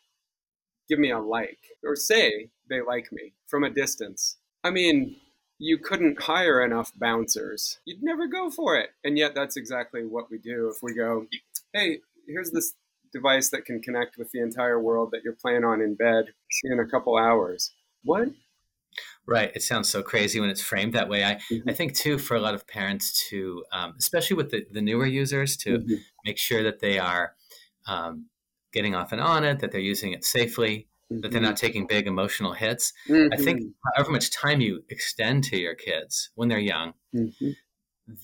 give 0.88 0.98
me 0.98 1.10
a 1.10 1.18
like 1.18 1.58
or 1.84 1.94
say 1.94 2.48
they 2.68 2.80
like 2.80 3.12
me 3.12 3.34
from 3.46 3.64
a 3.64 3.70
distance. 3.70 4.38
I 4.62 4.70
mean, 4.70 5.16
you 5.58 5.78
couldn't 5.78 6.22
hire 6.22 6.64
enough 6.64 6.92
bouncers. 6.96 7.78
You'd 7.84 8.02
never 8.02 8.26
go 8.26 8.50
for 8.50 8.76
it. 8.76 8.90
And 9.04 9.16
yet, 9.16 9.34
that's 9.34 9.56
exactly 9.56 10.04
what 10.04 10.30
we 10.30 10.38
do 10.38 10.70
if 10.74 10.82
we 10.82 10.94
go, 10.94 11.26
hey, 11.72 12.00
here's 12.26 12.50
this 12.50 12.74
device 13.12 13.50
that 13.50 13.64
can 13.64 13.80
connect 13.80 14.18
with 14.18 14.30
the 14.32 14.40
entire 14.40 14.80
world 14.80 15.10
that 15.12 15.22
you're 15.22 15.36
playing 15.40 15.64
on 15.64 15.80
in 15.80 15.94
bed 15.94 16.26
in 16.64 16.80
a 16.80 16.86
couple 16.86 17.16
hours. 17.16 17.72
What? 18.02 18.28
Right. 19.26 19.52
It 19.54 19.62
sounds 19.62 19.88
so 19.88 20.02
crazy 20.02 20.40
when 20.40 20.50
it's 20.50 20.60
framed 20.60 20.92
that 20.94 21.08
way. 21.08 21.24
I, 21.24 21.34
mm-hmm. 21.50 21.68
I 21.68 21.72
think, 21.72 21.94
too, 21.94 22.18
for 22.18 22.36
a 22.36 22.40
lot 22.40 22.54
of 22.54 22.66
parents 22.66 23.26
to, 23.30 23.64
um, 23.72 23.94
especially 23.98 24.36
with 24.36 24.50
the, 24.50 24.66
the 24.70 24.82
newer 24.82 25.06
users, 25.06 25.56
to 25.58 25.78
mm-hmm. 25.78 25.94
make 26.24 26.38
sure 26.38 26.62
that 26.62 26.80
they 26.80 26.98
are 26.98 27.34
um, 27.86 28.26
getting 28.72 28.94
off 28.94 29.12
and 29.12 29.20
on 29.20 29.44
it, 29.44 29.60
that 29.60 29.72
they're 29.72 29.80
using 29.80 30.12
it 30.12 30.24
safely, 30.24 30.88
mm-hmm. 31.12 31.20
that 31.20 31.30
they're 31.30 31.40
not 31.40 31.56
mm-hmm. 31.56 31.66
taking 31.66 31.86
big 31.86 32.06
emotional 32.06 32.52
hits. 32.52 32.92
I 33.08 33.36
think 33.36 33.60
mm-hmm. 33.60 33.68
however 33.94 34.12
much 34.12 34.30
time 34.30 34.60
you 34.60 34.84
extend 34.88 35.44
to 35.44 35.56
your 35.56 35.74
kids 35.74 36.30
when 36.34 36.48
they're 36.48 36.58
young, 36.58 36.94
mm-hmm. 37.14 37.50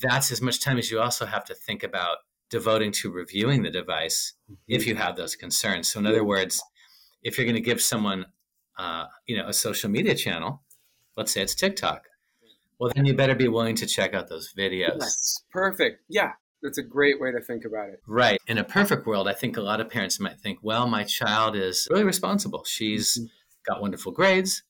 that's 0.03 0.31
as 0.31 0.41
much 0.41 0.61
time 0.61 0.79
as 0.79 0.91
you 0.91 1.01
also 1.01 1.27
have 1.27 1.45
to 1.47 1.55
think 1.55 1.83
about 1.83 2.19
devoting 2.51 2.91
to 2.91 3.11
reviewing 3.11 3.63
the 3.63 3.71
device 3.71 4.35
if 4.67 4.87
you 4.87 4.97
have 4.97 5.17
those 5.17 5.37
concerns. 5.37 5.89
So, 5.89 6.01
in 6.01 6.07
other 6.07 6.25
words, 6.25 6.63
if 7.23 7.39
you're 7.39 7.47
going 7.47 7.55
to 7.55 7.61
give 7.61 7.81
someone, 7.81 8.27
uh, 8.79 9.07
you 9.27 9.37
know, 9.37 9.47
a 9.47 9.53
social 9.53 9.91
media 9.91 10.15
channel, 10.15 10.63
let's 11.17 11.33
say 11.33 11.43
it's 11.43 11.55
TikTok. 11.55 12.07
Well, 12.79 12.91
then 12.95 13.05
you 13.05 13.15
better 13.15 13.35
be 13.35 13.49
willing 13.49 13.77
to 13.77 13.87
check 13.87 14.15
out 14.15 14.29
those 14.29 14.55
videos. 14.57 14.97
Yes, 15.01 15.43
perfect. 15.53 16.03
Yeah, 16.09 16.33
that's 16.63 16.79
a 16.79 16.83
great 16.83 17.21
way 17.21 17.33
to 17.33 17.41
think 17.41 17.65
about 17.65 17.89
it. 17.89 18.01
Right. 18.07 18.39
In 18.47 18.59
a 18.59 18.65
perfect 18.65 19.07
world, 19.07 19.29
I 19.29 19.33
think 19.33 19.57
a 19.57 19.63
lot 19.63 19.81
of 19.81 19.89
parents 19.89 20.21
might 20.21 20.41
think, 20.41 20.59
well, 20.63 20.87
my 20.87 21.05
child 21.05 21.57
is 21.57 21.89
really 21.91 22.05
responsible. 22.05 22.65
She's 22.65 23.17
mm-hmm. 23.17 23.27
got 23.73 23.81
wonderful 23.81 24.13
grades. 24.13 24.63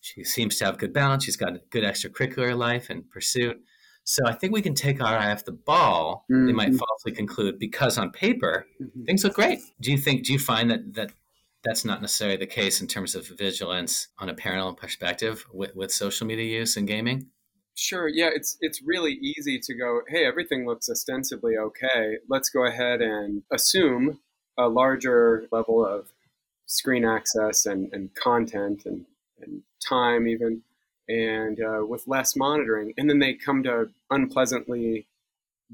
She 0.00 0.24
seems 0.24 0.56
to 0.58 0.66
have 0.66 0.78
good 0.78 0.92
balance. 0.92 1.24
She's 1.24 1.36
got 1.36 1.54
a 1.54 1.60
good 1.70 1.82
extracurricular 1.82 2.56
life 2.56 2.90
and 2.90 3.08
pursuit. 3.08 3.58
So 4.04 4.22
I 4.26 4.34
think 4.34 4.52
we 4.52 4.60
can 4.60 4.74
take 4.74 5.02
our 5.02 5.16
eye 5.16 5.32
off 5.32 5.46
the 5.46 5.52
ball. 5.52 6.26
Mm-hmm. 6.30 6.46
They 6.46 6.52
might 6.52 6.74
falsely 6.74 7.12
conclude 7.12 7.58
because 7.58 7.96
on 7.96 8.10
paper 8.10 8.66
mm-hmm. 8.80 9.04
things 9.04 9.24
look 9.24 9.34
great. 9.34 9.60
Do 9.80 9.90
you 9.90 9.96
think? 9.96 10.26
Do 10.26 10.32
you 10.34 10.38
find 10.38 10.70
that 10.70 10.94
that 10.94 11.12
that's 11.64 11.86
not 11.86 12.02
necessarily 12.02 12.36
the 12.36 12.46
case 12.46 12.82
in 12.82 12.86
terms 12.86 13.14
of 13.14 13.26
vigilance 13.26 14.08
on 14.18 14.28
a 14.28 14.34
parental 14.34 14.74
perspective 14.74 15.46
with, 15.50 15.74
with 15.74 15.90
social 15.90 16.26
media 16.26 16.60
use 16.60 16.76
and 16.76 16.86
gaming? 16.86 17.30
Sure. 17.76 18.08
Yeah, 18.08 18.30
it's 18.32 18.56
it's 18.60 18.80
really 18.82 19.12
easy 19.14 19.58
to 19.58 19.74
go, 19.74 20.02
hey, 20.08 20.24
everything 20.26 20.64
looks 20.66 20.88
ostensibly 20.88 21.56
okay. 21.58 22.18
Let's 22.28 22.48
go 22.48 22.66
ahead 22.66 23.00
and 23.02 23.42
assume 23.52 24.20
a 24.56 24.68
larger 24.68 25.46
level 25.50 25.84
of 25.84 26.06
screen 26.66 27.04
access 27.04 27.66
and, 27.66 27.92
and 27.92 28.14
content 28.14 28.86
and, 28.86 29.06
and 29.40 29.62
time 29.86 30.28
even 30.28 30.62
and 31.08 31.60
uh, 31.60 31.84
with 31.86 32.06
less 32.08 32.34
monitoring 32.36 32.94
and 32.96 33.10
then 33.10 33.18
they 33.18 33.34
come 33.34 33.62
to 33.62 33.90
unpleasantly 34.10 35.06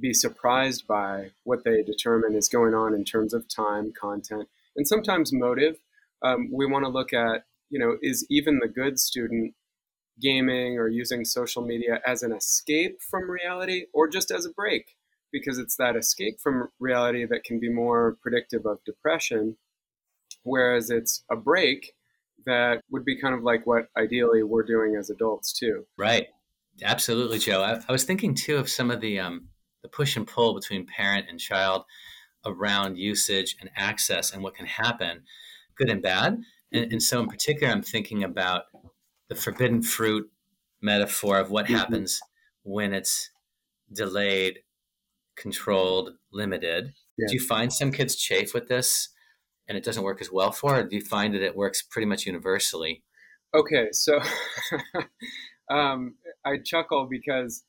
be 0.00 0.12
surprised 0.14 0.87
by 0.87 1.30
what 1.45 1.64
they 1.64 1.83
determine 1.83 2.35
is 2.35 2.49
going 2.49 2.75
on 2.75 2.95
in 2.95 3.04
terms 3.04 3.35
of 3.35 3.49
time 3.49 3.92
content 3.92 4.49
and 4.76 4.87
sometimes 4.88 5.33
motive. 5.33 5.76
Um, 6.23 6.50
we 6.52 6.66
want 6.66 6.85
to 6.85 6.88
look 6.90 7.12
at, 7.12 7.45
you 7.71 7.78
know, 7.78 7.97
is 8.02 8.26
even 8.30 8.59
the 8.61 8.69
good 8.69 8.99
student 8.99 9.54
gaming 10.20 10.78
or 10.78 10.88
using 10.88 11.24
social 11.24 11.62
media 11.62 12.00
as 12.06 12.22
an 12.22 12.32
escape 12.32 12.98
from 13.02 13.30
reality 13.30 13.86
or 13.92 14.08
just 14.08 14.30
as 14.30 14.46
a 14.46 14.50
break? 14.50 14.96
Because 15.32 15.58
it's 15.58 15.76
that 15.76 15.96
escape 15.96 16.40
from 16.42 16.68
reality 16.80 17.24
that 17.24 17.44
can 17.44 17.60
be 17.60 17.68
more 17.68 18.16
predictive 18.20 18.66
of 18.66 18.78
depression, 18.84 19.56
whereas 20.42 20.90
it's 20.90 21.24
a 21.30 21.36
break 21.36 21.94
that 22.46 22.82
would 22.90 23.04
be 23.04 23.20
kind 23.20 23.34
of 23.34 23.42
like 23.42 23.66
what 23.66 23.86
ideally 23.96 24.42
we're 24.42 24.64
doing 24.64 24.96
as 24.96 25.10
adults 25.10 25.52
too. 25.52 25.84
Right. 25.96 26.28
Absolutely, 26.82 27.38
Joe. 27.38 27.62
I, 27.62 27.80
I 27.88 27.92
was 27.92 28.04
thinking 28.04 28.34
too 28.34 28.56
of 28.56 28.68
some 28.68 28.90
of 28.90 29.00
the 29.00 29.20
um, 29.20 29.48
the 29.82 29.88
push 29.88 30.16
and 30.16 30.26
pull 30.26 30.54
between 30.54 30.86
parent 30.86 31.26
and 31.28 31.38
child 31.38 31.84
around 32.46 32.96
usage 32.96 33.56
and 33.60 33.70
access 33.76 34.32
and 34.32 34.42
what 34.42 34.54
can 34.54 34.66
happen, 34.66 35.22
good 35.76 35.90
and 35.90 36.02
bad. 36.02 36.38
And, 36.72 36.92
and 36.92 37.02
so, 37.02 37.20
in 37.20 37.28
particular, 37.28 37.72
I'm 37.72 37.82
thinking 37.82 38.24
about 38.24 38.64
the 39.30 39.37
forbidden 39.37 39.80
fruit 39.80 40.30
metaphor 40.82 41.38
of 41.38 41.50
what 41.50 41.64
mm-hmm. 41.64 41.76
happens 41.76 42.20
when 42.64 42.92
it's 42.92 43.30
delayed, 43.90 44.58
controlled, 45.37 46.10
limited. 46.32 46.92
Yeah. 47.16 47.28
Do 47.28 47.34
you 47.34 47.40
find 47.40 47.72
some 47.72 47.92
kids 47.92 48.16
chafe 48.16 48.52
with 48.52 48.68
this 48.68 49.08
and 49.68 49.78
it 49.78 49.84
doesn't 49.84 50.02
work 50.02 50.20
as 50.20 50.32
well 50.32 50.50
for, 50.50 50.80
or 50.80 50.82
do 50.82 50.96
you 50.96 51.02
find 51.02 51.32
that 51.34 51.42
it 51.42 51.56
works 51.56 51.80
pretty 51.80 52.06
much 52.06 52.26
universally? 52.26 53.04
Okay, 53.54 53.88
so 53.92 54.18
um, 55.70 56.16
I 56.44 56.58
chuckle 56.58 57.06
because 57.08 57.62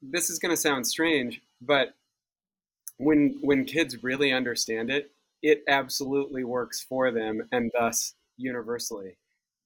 this 0.00 0.30
is 0.30 0.38
going 0.38 0.54
to 0.54 0.60
sound 0.60 0.86
strange, 0.86 1.42
but 1.60 1.94
when 2.98 3.38
when 3.40 3.64
kids 3.64 4.02
really 4.02 4.32
understand 4.32 4.90
it, 4.90 5.10
it 5.42 5.62
absolutely 5.68 6.44
works 6.44 6.80
for 6.80 7.10
them 7.10 7.48
and 7.52 7.70
thus 7.76 8.14
universally 8.36 9.16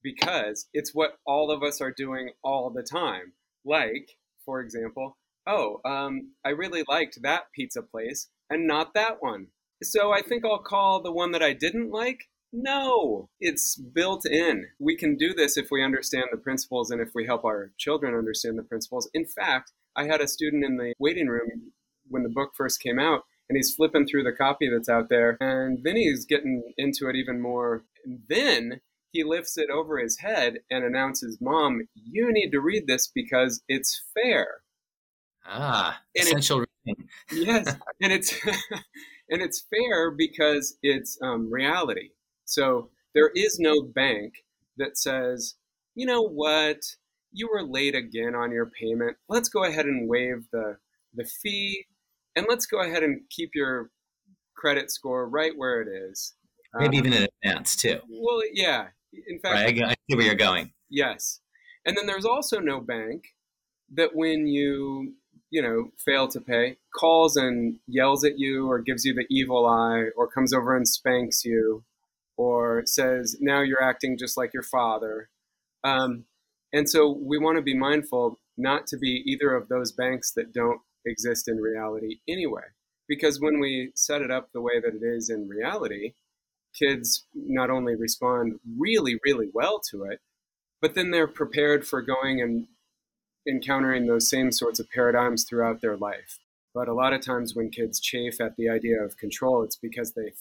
because 0.03 0.67
it's 0.73 0.95
what 0.95 1.19
all 1.27 1.51
of 1.51 1.63
us 1.63 1.81
are 1.81 1.95
doing 1.97 2.31
all 2.43 2.71
the 2.71 2.83
time. 2.83 3.33
Like, 3.65 4.11
for 4.45 4.61
example, 4.61 5.19
oh, 5.47 5.81
um, 5.85 6.33
I 6.45 6.51
really 6.51 6.85
liked 6.89 7.19
that 7.23 7.53
pizza 7.55 7.83
place 7.83 8.29
and 8.51 8.67
not 8.67 8.95
that 8.95 9.17
one. 9.21 9.49
So 9.83 10.13
I 10.13 10.23
think 10.23 10.45
I'll 10.45 10.59
call 10.59 11.03
the 11.03 11.13
one 11.13 11.33
that 11.33 11.43
I 11.43 11.53
didn't 11.53 11.91
like. 11.91 12.29
No, 12.53 13.31
it's 13.41 13.77
built 13.77 14.27
in. 14.27 14.67
We 14.79 14.97
can 14.97 15.17
do 15.17 15.33
this 15.33 15.57
if 15.57 15.69
we 15.71 15.83
understand 15.83 16.27
the 16.31 16.37
principles 16.37 16.91
and 16.91 17.01
if 17.01 17.11
we 17.15 17.25
help 17.25 17.45
our 17.45 17.73
children 17.79 18.15
understand 18.15 18.59
the 18.59 18.63
principles. 18.63 19.09
In 19.15 19.25
fact, 19.25 19.73
I 19.97 20.05
had 20.05 20.21
a 20.21 20.29
student 20.29 20.65
in 20.65 20.77
the 20.77 20.93
waiting 20.99 21.29
room 21.29 21.73
when 22.09 22.23
the 22.23 22.29
book 22.29 22.53
first 22.55 22.81
came 22.83 22.99
out, 22.99 23.23
and 23.49 23.57
he's 23.57 23.75
flipping 23.75 24.07
through 24.07 24.25
the 24.25 24.33
copy 24.33 24.69
that's 24.69 24.89
out 24.89 25.09
there, 25.09 25.37
and 25.41 25.83
then 25.83 25.97
he's 25.97 26.27
getting 26.27 26.63
into 26.77 27.09
it 27.09 27.17
even 27.17 27.41
more. 27.41 27.85
And 28.05 28.21
then 28.29 28.81
he 29.13 29.23
lifts 29.25 29.59
it 29.59 29.71
over 29.71 29.99
his 29.99 30.19
head 30.19 30.61
and 30.71 30.85
announces, 30.85 31.39
Mom, 31.41 31.83
you 31.95 32.33
need 32.33 32.51
to 32.51 32.61
read 32.61 32.87
this 32.87 33.07
because 33.07 33.63
it's 33.69 34.03
fair. 34.15 34.63
Ah, 35.47 36.01
and 36.17 36.27
essential 36.27 36.65
reading. 36.87 37.09
yes, 37.31 37.77
and 38.01 38.13
it's 38.13 38.33
and 39.29 39.43
it's 39.43 39.65
fair 39.71 40.11
because 40.11 40.79
it's 40.83 41.19
um, 41.23 41.53
reality. 41.53 42.11
So 42.45 42.91
there 43.15 43.31
is 43.35 43.59
no 43.59 43.83
bank 43.83 44.35
that 44.79 44.97
says, 44.97 45.57
you 45.95 46.07
know 46.07 46.23
what, 46.23 46.79
you 47.33 47.49
were 47.53 47.63
late 47.63 47.95
again 47.95 48.35
on 48.35 48.51
your 48.51 48.67
payment. 48.67 49.17
Let's 49.29 49.49
go 49.49 49.65
ahead 49.65 49.87
and 49.87 50.09
waive 50.09 50.47
the 50.53 50.79
the 51.15 51.25
fee, 51.25 51.87
and 52.35 52.47
let's 52.49 52.67
go 52.67 52.81
ahead 52.81 53.03
and 53.03 53.21
keep 53.29 53.51
your 53.55 53.91
credit 54.57 54.91
score 54.91 55.29
right 55.29 55.53
where 55.57 55.83
it 55.83 55.89
is. 55.89 56.35
Maybe 56.75 56.99
um, 56.99 57.07
even 57.07 57.13
in 57.13 57.29
advance 57.45 57.77
too. 57.77 58.01
Well, 58.09 58.41
yeah. 58.53 58.89
In 59.13 59.39
fact, 59.39 59.55
right, 59.55 59.83
I 59.83 59.95
see 60.09 60.17
where 60.17 60.27
you're 60.27 60.35
going. 60.35 60.73
Yes, 60.91 61.41
and 61.85 61.97
then 61.97 62.07
there's 62.07 62.25
also 62.25 62.59
no 62.59 62.81
bank 62.81 63.25
that 63.95 64.15
when 64.15 64.47
you 64.47 65.15
you 65.51 65.61
know 65.63 65.91
fail 66.05 66.29
to 66.29 66.41
pay 66.41 66.79
calls 66.99 67.37
and 67.37 67.77
yells 67.87 68.25
at 68.25 68.39
you 68.39 68.69
or 68.71 68.81
gives 68.81 69.05
you 69.05 69.15
the 69.15 69.27
evil 69.31 69.67
eye 69.67 70.07
or 70.17 70.27
comes 70.27 70.53
over 70.53 70.77
and 70.77 70.89
spanks 70.89 71.45
you 71.45 71.85
or 72.37 72.83
says 72.87 73.37
now 73.41 73.61
you're 73.61 73.83
acting 73.83 74.17
just 74.19 74.37
like 74.37 74.55
your 74.55 74.63
father. 74.63 75.29
Um, 75.85 76.25
and 76.73 76.89
so 76.89 77.11
we 77.11 77.39
want 77.39 77.57
to 77.57 77.63
be 77.63 77.77
mindful 77.77 78.39
not 78.57 78.87
to 78.89 78.97
be 78.97 79.23
either 79.27 79.55
of 79.55 79.69
those 79.69 79.93
banks 79.93 80.33
that 80.33 80.53
don't 80.53 80.81
exist 81.05 81.49
in 81.49 81.57
reality 81.57 82.21
anyway. 82.29 82.63
Because 83.09 83.41
when 83.41 83.61
we 83.61 83.93
set 83.95 84.23
it 84.23 84.31
up 84.31 84.51
the 84.53 84.61
way 84.61 84.81
that 84.81 84.95
it 84.95 85.05
is 85.05 85.29
in 85.29 85.49
reality 85.49 86.15
kids 86.79 87.25
not 87.35 87.71
only 87.71 87.95
respond 87.95 88.59
really 88.79 89.19
really 89.25 89.49
well 89.53 89.81
to 89.91 90.05
it 90.05 90.21
but 90.81 90.95
then 90.95 91.13
they're 91.13 91.29
prepared 91.29 91.87
for 91.87 92.03
going 92.03 92.41
and 92.41 92.67
encountering 93.49 94.07
those 94.07 94.29
same 94.29 94.53
sorts 94.53 94.81
of 94.81 94.91
paradigms 94.91 95.45
throughout 95.45 95.81
their 95.81 95.97
life. 95.97 96.39
But 96.75 96.89
a 96.89 96.95
lot 96.95 97.13
of 97.13 97.21
times 97.21 97.55
when 97.55 97.71
kids 97.71 98.01
chafe 98.01 98.41
at 98.41 98.57
the 98.57 98.69
idea 98.69 99.03
of 99.03 99.17
control, 99.17 99.63
it's 99.63 99.77
because 99.77 100.13
they 100.13 100.33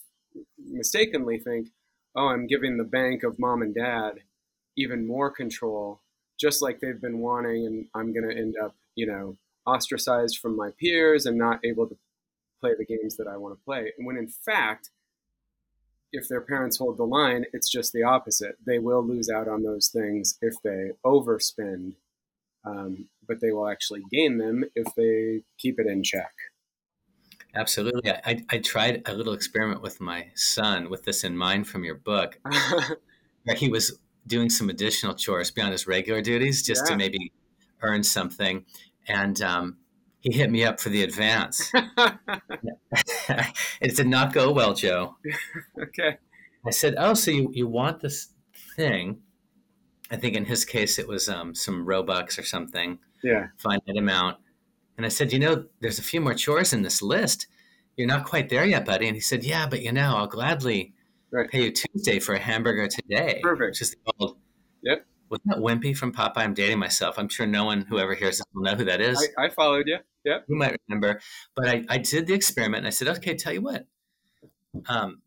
mistakenly 0.57 1.37
think, 1.37 1.69
oh, 2.15 2.27
I'm 2.27 2.47
giving 2.47 2.77
the 2.77 2.83
bank 2.83 3.23
of 3.23 3.39
mom 3.39 3.61
and 3.61 3.75
dad 3.75 4.21
even 4.77 5.05
more 5.05 5.29
control, 5.29 6.01
just 6.39 6.61
like 6.61 6.79
they've 6.79 7.01
been 7.01 7.19
wanting, 7.19 7.65
and 7.65 7.87
I'm 7.93 8.13
going 8.13 8.29
to 8.29 8.35
end 8.35 8.55
up, 8.61 8.75
you 8.95 9.05
know, 9.05 9.37
ostracized 9.65 10.37
from 10.37 10.55
my 10.55 10.71
peers 10.79 11.25
and 11.25 11.37
not 11.37 11.59
able 11.65 11.87
to 11.87 11.97
play 12.61 12.71
the 12.77 12.85
games 12.85 13.17
that 13.17 13.27
I 13.27 13.37
want 13.37 13.57
to 13.57 13.63
play. 13.65 13.91
And 13.97 14.07
when 14.07 14.17
in 14.17 14.27
fact, 14.27 14.89
if 16.11 16.27
their 16.27 16.41
parents 16.41 16.77
hold 16.77 16.97
the 16.97 17.05
line, 17.05 17.45
it's 17.53 17.69
just 17.69 17.93
the 17.93 18.03
opposite. 18.03 18.55
They 18.65 18.79
will 18.79 19.05
lose 19.05 19.29
out 19.29 19.47
on 19.47 19.63
those 19.63 19.87
things 19.87 20.37
if 20.41 20.55
they 20.63 20.91
overspend 21.05 21.93
um, 22.65 23.07
but 23.27 23.39
they 23.41 23.51
will 23.51 23.67
actually 23.67 24.03
gain 24.11 24.37
them 24.37 24.63
if 24.75 24.93
they 24.95 25.41
keep 25.57 25.79
it 25.79 25.87
in 25.87 26.03
check. 26.03 26.31
Absolutely. 27.53 28.09
I, 28.09 28.43
I 28.49 28.57
tried 28.59 29.01
a 29.05 29.13
little 29.13 29.33
experiment 29.33 29.81
with 29.81 29.99
my 29.99 30.27
son 30.35 30.89
with 30.89 31.03
this 31.03 31.23
in 31.23 31.35
mind 31.35 31.67
from 31.67 31.83
your 31.83 31.95
book, 31.95 32.39
he 33.57 33.69
was 33.69 33.99
doing 34.27 34.49
some 34.49 34.69
additional 34.69 35.15
chores 35.15 35.51
beyond 35.51 35.73
his 35.73 35.87
regular 35.87 36.21
duties 36.21 36.63
just 36.63 36.83
yeah. 36.85 36.91
to 36.91 36.97
maybe 36.97 37.33
earn 37.81 38.03
something. 38.03 38.65
And 39.07 39.41
um, 39.41 39.77
he 40.21 40.31
hit 40.33 40.51
me 40.51 40.63
up 40.63 40.79
for 40.79 40.89
the 40.89 41.03
advance. 41.03 41.71
it 43.81 43.95
did 43.95 44.07
not 44.07 44.33
go 44.33 44.51
well, 44.51 44.73
Joe. 44.73 45.17
okay. 45.81 46.17
I 46.65 46.69
said, 46.69 46.95
Oh, 46.97 47.15
so 47.15 47.31
you, 47.31 47.49
you 47.53 47.67
want 47.67 47.99
this 47.99 48.29
thing? 48.75 49.19
I 50.11 50.17
think 50.17 50.35
in 50.35 50.45
his 50.45 50.63
case 50.63 50.99
it 50.99 51.07
was 51.07 51.27
um, 51.27 51.55
some 51.55 51.85
Robux 51.85 52.37
or 52.37 52.43
something. 52.43 52.99
Yeah. 53.23 53.47
Finite 53.57 53.97
amount. 53.97 54.37
And 54.97 55.05
I 55.05 55.09
said, 55.09 55.33
you 55.33 55.39
know, 55.39 55.65
there's 55.79 55.99
a 55.99 56.03
few 56.03 56.21
more 56.21 56.35
chores 56.35 56.73
in 56.73 56.83
this 56.83 57.01
list. 57.01 57.47
You're 57.97 58.07
not 58.07 58.25
quite 58.25 58.49
there 58.49 58.65
yet, 58.65 58.85
buddy. 58.85 59.07
And 59.07 59.15
he 59.15 59.21
said, 59.21 59.43
yeah, 59.43 59.65
but 59.65 59.81
you 59.81 59.91
know, 59.91 60.15
I'll 60.15 60.27
gladly 60.27 60.93
right. 61.31 61.49
pay 61.49 61.63
you 61.63 61.71
Tuesday 61.71 62.19
for 62.19 62.35
a 62.35 62.39
hamburger 62.39 62.87
today. 62.87 63.39
Perfect. 63.41 63.71
Which 63.71 63.81
is 63.81 63.91
the 63.91 63.97
old. 64.19 64.37
Yep. 64.83 65.05
Wasn't 65.31 65.47
that 65.47 65.57
Wimpy 65.57 65.97
from 65.97 66.13
Popeye? 66.13 66.37
I'm 66.37 66.53
dating 66.53 66.77
myself. 66.77 67.17
I'm 67.17 67.29
sure 67.29 67.47
no 67.47 67.65
one 67.65 67.81
who 67.81 67.97
ever 67.97 68.13
hears 68.13 68.37
this 68.37 68.45
will 68.53 68.63
know 68.63 68.75
who 68.75 68.85
that 68.85 69.01
is. 69.01 69.29
I, 69.37 69.45
I 69.45 69.49
followed 69.49 69.87
you. 69.87 69.97
Yep. 70.25 70.45
You 70.47 70.55
might 70.55 70.75
remember. 70.87 71.19
But 71.55 71.69
I, 71.69 71.83
I 71.89 71.97
did 71.97 72.27
the 72.27 72.33
experiment 72.33 72.79
and 72.79 72.87
I 72.87 72.91
said, 72.91 73.07
okay, 73.07 73.33
tell 73.33 73.53
you 73.53 73.61
what. 73.61 73.87
Um, 74.87 75.21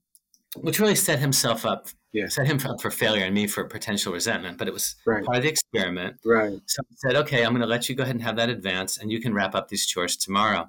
which 0.56 0.78
really 0.78 0.94
set 0.94 1.18
himself 1.18 1.66
up 1.66 1.88
yeah. 2.14 2.28
set 2.28 2.46
him 2.46 2.60
up 2.64 2.80
for 2.80 2.90
failure 2.90 3.24
and 3.24 3.34
me 3.34 3.46
for 3.46 3.64
potential 3.64 4.12
resentment, 4.12 4.56
but 4.56 4.68
it 4.68 4.72
was 4.72 4.94
right. 5.04 5.24
part 5.24 5.38
of 5.38 5.42
the 5.42 5.48
experiment. 5.48 6.16
Right. 6.24 6.60
So 6.66 6.82
I 6.82 6.94
said, 6.94 7.16
okay, 7.22 7.44
I'm 7.44 7.50
going 7.50 7.60
to 7.60 7.66
let 7.66 7.88
you 7.88 7.96
go 7.96 8.04
ahead 8.04 8.14
and 8.14 8.22
have 8.22 8.36
that 8.36 8.48
advance, 8.48 8.96
and 8.96 9.10
you 9.10 9.20
can 9.20 9.34
wrap 9.34 9.54
up 9.54 9.68
these 9.68 9.84
chores 9.84 10.16
tomorrow. 10.16 10.68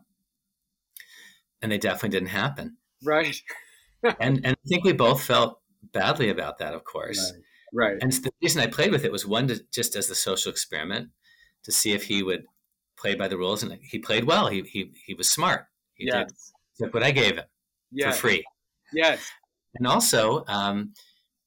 And 1.61 1.71
they 1.71 1.77
definitely 1.77 2.09
didn't 2.09 2.29
happen. 2.29 2.77
Right. 3.03 3.39
and 4.19 4.41
and 4.43 4.47
I 4.47 4.67
think 4.67 4.83
we 4.83 4.93
both 4.93 5.23
felt 5.23 5.59
badly 5.93 6.29
about 6.29 6.57
that, 6.57 6.73
of 6.73 6.83
course. 6.83 7.33
Right. 7.33 7.43
Right. 7.75 7.97
And 8.01 8.11
the 8.11 8.31
reason 8.41 8.61
I 8.61 8.67
played 8.67 8.91
with 8.91 9.05
it 9.05 9.11
was 9.11 9.27
one 9.27 9.47
to, 9.49 9.59
just 9.71 9.95
as 9.95 10.07
the 10.07 10.15
social 10.15 10.51
experiment 10.51 11.09
to 11.63 11.71
see 11.71 11.91
if 11.91 12.03
he 12.05 12.23
would 12.23 12.45
play 12.97 13.13
by 13.13 13.27
the 13.27 13.37
rules, 13.37 13.61
and 13.61 13.77
he 13.81 13.99
played 13.99 14.23
well. 14.23 14.47
He 14.47 14.61
he 14.61 14.91
he 15.05 15.13
was 15.13 15.29
smart. 15.29 15.67
He 15.93 16.07
yes. 16.07 16.27
did 16.77 16.85
took 16.85 16.93
what 16.93 17.03
I 17.03 17.11
gave 17.11 17.35
him 17.37 17.45
yes. 17.91 18.15
for 18.15 18.27
free. 18.27 18.45
Yes. 18.93 19.29
And 19.75 19.87
also, 19.87 20.45
um, 20.47 20.93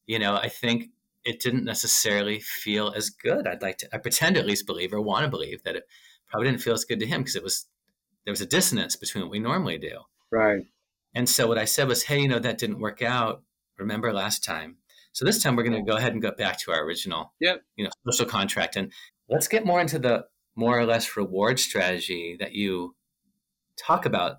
you 0.06 0.18
know, 0.18 0.36
I 0.36 0.48
think 0.48 0.90
it 1.24 1.40
didn't 1.40 1.64
necessarily 1.64 2.40
feel 2.40 2.92
as 2.96 3.10
good. 3.10 3.46
I'd 3.46 3.62
like 3.62 3.78
to, 3.78 3.88
I 3.94 3.98
pretend 3.98 4.34
to 4.34 4.40
at 4.40 4.46
least 4.46 4.66
believe 4.66 4.92
or 4.92 5.00
want 5.00 5.24
to 5.24 5.30
believe 5.30 5.62
that 5.64 5.76
it 5.76 5.84
probably 6.28 6.48
didn't 6.48 6.62
feel 6.62 6.74
as 6.74 6.84
good 6.84 7.00
to 7.00 7.06
him 7.06 7.20
because 7.20 7.36
it 7.36 7.42
was, 7.42 7.66
there 8.24 8.32
was 8.32 8.40
a 8.40 8.46
dissonance 8.46 8.96
between 8.96 9.24
what 9.24 9.30
we 9.30 9.38
normally 9.38 9.78
do. 9.78 10.00
Right. 10.30 10.66
And 11.14 11.28
so 11.28 11.46
what 11.46 11.58
I 11.58 11.64
said 11.64 11.88
was, 11.88 12.04
hey, 12.04 12.20
you 12.20 12.28
know, 12.28 12.38
that 12.38 12.58
didn't 12.58 12.80
work 12.80 13.02
out. 13.02 13.42
Remember 13.78 14.12
last 14.12 14.44
time. 14.44 14.76
So 15.18 15.24
this 15.24 15.42
time 15.42 15.56
we're 15.56 15.64
going 15.64 15.84
to 15.84 15.90
go 15.90 15.96
ahead 15.96 16.12
and 16.12 16.22
go 16.22 16.30
back 16.30 16.60
to 16.60 16.70
our 16.70 16.84
original, 16.84 17.32
yep. 17.40 17.64
you 17.74 17.82
know, 17.82 17.90
social 18.08 18.24
contract. 18.24 18.76
And 18.76 18.92
let's 19.28 19.48
get 19.48 19.66
more 19.66 19.80
into 19.80 19.98
the 19.98 20.26
more 20.54 20.78
or 20.78 20.86
less 20.86 21.16
reward 21.16 21.58
strategy 21.58 22.36
that 22.38 22.52
you 22.52 22.94
talk 23.76 24.06
about 24.06 24.36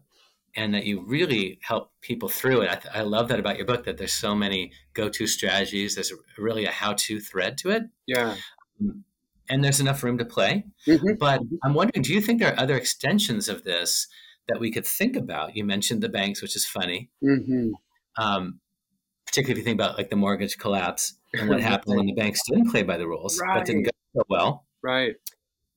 and 0.56 0.74
that 0.74 0.86
you 0.86 1.04
really 1.06 1.60
help 1.63 1.92
people 2.00 2.30
through 2.30 2.62
it. 2.62 2.72
I, 2.72 2.76
th- 2.76 2.96
I, 2.96 3.02
love 3.02 3.28
that 3.28 3.42
about 3.42 3.58
your 3.58 3.65
book 3.65 3.84
that 3.84 3.98
there's 3.98 4.13
so 4.13 4.34
many 4.34 4.72
go-to 4.94 5.28
strategies. 5.28 5.96
There's 5.96 6.13
a, 6.13 6.42
really 6.42 6.63
a 6.63 6.72
how-to 6.72 7.20
thread 7.20 7.58
to 7.58 7.72
it. 7.72 7.84
Yeah. 8.08 8.38
Um, 8.80 9.04
and 9.50 9.62
there's 9.62 9.82
enough 9.82 10.02
room 10.02 10.18
to 10.18 10.24
play. 10.24 10.63
Mm-hmm. 10.88 11.15
But 11.20 11.42
I'm 11.62 11.74
wondering, 11.74 12.04
do 12.04 12.13
you 12.13 12.22
think 12.22 12.39
there 12.39 12.54
are 12.54 12.60
other 12.60 12.78
extensions 12.78 13.50
of 13.50 13.65
this 13.65 14.08
that 14.48 14.62
we 14.62 14.72
could 14.72 14.88
think 14.88 15.18
about? 15.18 15.58
You 15.58 15.65
mentioned 15.65 16.02
the 16.02 16.08
banks, 16.08 16.42
which 16.42 16.56
is 16.56 16.65
funny. 16.65 17.10
Mm-hmm. 17.22 17.72
Um, 18.18 18.62
particularly 19.30 19.52
if 19.52 19.58
you 19.60 19.63
think 19.63 19.80
about 19.80 19.96
like 19.98 20.10
the 20.10 20.15
mortgage 20.15 20.58
collapse 20.58 21.13
and 21.34 21.48
what 21.50 21.62
happened 21.72 21.98
when 21.98 22.08
the 22.08 22.13
banks 22.13 22.42
didn't 22.50 22.72
play 22.72 22.82
by 22.82 22.98
the 22.98 23.08
rules, 23.08 23.39
right. 23.39 23.60
but 23.60 23.65
didn't 23.65 23.84
go 23.84 23.92
so 24.15 24.24
well. 24.28 24.65
Right. 24.82 25.15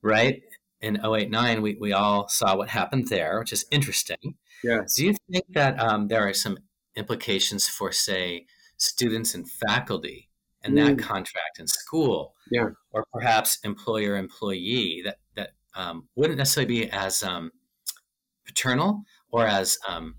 Right. 0.00 0.42
In 0.80 0.98
089, 1.04 1.62
we, 1.62 1.76
we 1.78 1.92
all 1.92 2.28
saw 2.28 2.56
what 2.56 2.70
happened 2.70 3.08
there, 3.08 3.38
which 3.38 3.52
is 3.52 3.66
interesting. 3.70 4.36
Yes. 4.64 4.94
Do 4.94 5.04
you 5.04 5.14
think 5.30 5.44
that 5.50 5.78
um, 5.80 6.08
there 6.08 6.26
are 6.26 6.32
some 6.32 6.58
implications 6.96 7.68
for, 7.68 7.92
say, 7.92 8.46
students 8.78 9.34
and 9.34 9.48
faculty 9.48 10.28
and 10.62 10.74
mm. 10.74 10.86
that 10.86 10.98
contract 10.98 11.60
in 11.60 11.68
school? 11.68 12.34
Yeah. 12.50 12.70
Or 12.90 13.06
perhaps 13.12 13.58
employer 13.62 14.16
employee 14.16 15.02
that, 15.04 15.18
that 15.36 15.50
um, 15.74 16.08
wouldn't 16.16 16.38
necessarily 16.38 16.82
be 16.84 16.90
as 16.90 17.22
um, 17.22 17.52
paternal 18.46 19.04
or 19.30 19.46
as 19.46 19.78
um, 19.86 20.16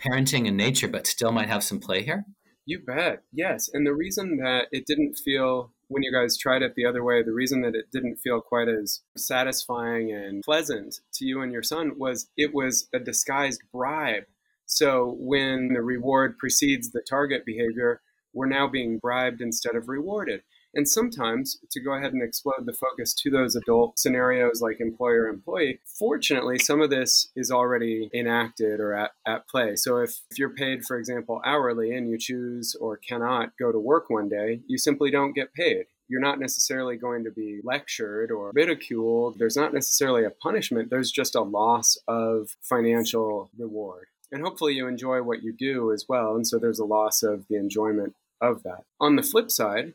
parenting 0.00 0.46
in 0.46 0.56
nature, 0.56 0.88
but 0.88 1.06
still 1.06 1.32
might 1.32 1.48
have 1.48 1.64
some 1.64 1.80
play 1.80 2.02
here? 2.02 2.24
You 2.66 2.80
bet. 2.80 3.22
Yes. 3.32 3.68
And 3.72 3.86
the 3.86 3.94
reason 3.94 4.38
that 4.38 4.66
it 4.72 4.86
didn't 4.86 5.16
feel 5.16 5.72
when 5.88 6.02
you 6.02 6.12
guys 6.12 6.38
tried 6.38 6.62
it 6.62 6.74
the 6.74 6.86
other 6.86 7.04
way, 7.04 7.22
the 7.22 7.32
reason 7.32 7.60
that 7.62 7.74
it 7.74 7.90
didn't 7.92 8.16
feel 8.16 8.40
quite 8.40 8.68
as 8.68 9.02
satisfying 9.16 10.12
and 10.12 10.42
pleasant 10.42 11.00
to 11.14 11.26
you 11.26 11.42
and 11.42 11.52
your 11.52 11.62
son 11.62 11.92
was 11.98 12.28
it 12.36 12.54
was 12.54 12.88
a 12.94 12.98
disguised 12.98 13.62
bribe. 13.72 14.24
So 14.66 15.14
when 15.18 15.74
the 15.74 15.82
reward 15.82 16.38
precedes 16.38 16.90
the 16.90 17.02
target 17.02 17.44
behavior, 17.44 18.00
we're 18.32 18.46
now 18.46 18.66
being 18.66 18.98
bribed 18.98 19.40
instead 19.40 19.76
of 19.76 19.88
rewarded. 19.88 20.42
And 20.74 20.88
sometimes, 20.88 21.58
to 21.70 21.80
go 21.80 21.92
ahead 21.92 22.12
and 22.12 22.22
explode 22.22 22.66
the 22.66 22.72
focus 22.72 23.14
to 23.14 23.30
those 23.30 23.54
adult 23.54 23.98
scenarios 23.98 24.60
like 24.60 24.80
employer 24.80 25.28
employee, 25.28 25.80
fortunately, 25.84 26.58
some 26.58 26.80
of 26.80 26.90
this 26.90 27.28
is 27.36 27.50
already 27.50 28.10
enacted 28.12 28.80
or 28.80 28.92
at, 28.94 29.12
at 29.26 29.48
play. 29.48 29.76
So 29.76 29.98
if, 29.98 30.20
if 30.30 30.38
you're 30.38 30.50
paid, 30.50 30.84
for 30.84 30.98
example, 30.98 31.40
hourly 31.44 31.94
and 31.94 32.08
you 32.08 32.18
choose 32.18 32.74
or 32.80 32.96
cannot 32.96 33.52
go 33.58 33.70
to 33.70 33.78
work 33.78 34.10
one 34.10 34.28
day, 34.28 34.60
you 34.66 34.78
simply 34.78 35.10
don't 35.10 35.32
get 35.32 35.54
paid. 35.54 35.86
You're 36.08 36.20
not 36.20 36.40
necessarily 36.40 36.96
going 36.96 37.24
to 37.24 37.30
be 37.30 37.60
lectured 37.64 38.30
or 38.30 38.50
ridiculed. 38.54 39.38
There's 39.38 39.56
not 39.56 39.72
necessarily 39.72 40.24
a 40.24 40.30
punishment, 40.30 40.90
there's 40.90 41.10
just 41.10 41.34
a 41.34 41.42
loss 41.42 41.96
of 42.06 42.56
financial 42.60 43.50
reward. 43.56 44.06
And 44.32 44.42
hopefully, 44.42 44.74
you 44.74 44.88
enjoy 44.88 45.22
what 45.22 45.42
you 45.42 45.52
do 45.52 45.92
as 45.92 46.06
well. 46.08 46.34
And 46.34 46.46
so 46.46 46.58
there's 46.58 46.80
a 46.80 46.84
loss 46.84 47.22
of 47.22 47.46
the 47.48 47.56
enjoyment 47.56 48.14
of 48.40 48.62
that. 48.64 48.84
On 49.00 49.16
the 49.16 49.22
flip 49.22 49.50
side, 49.50 49.94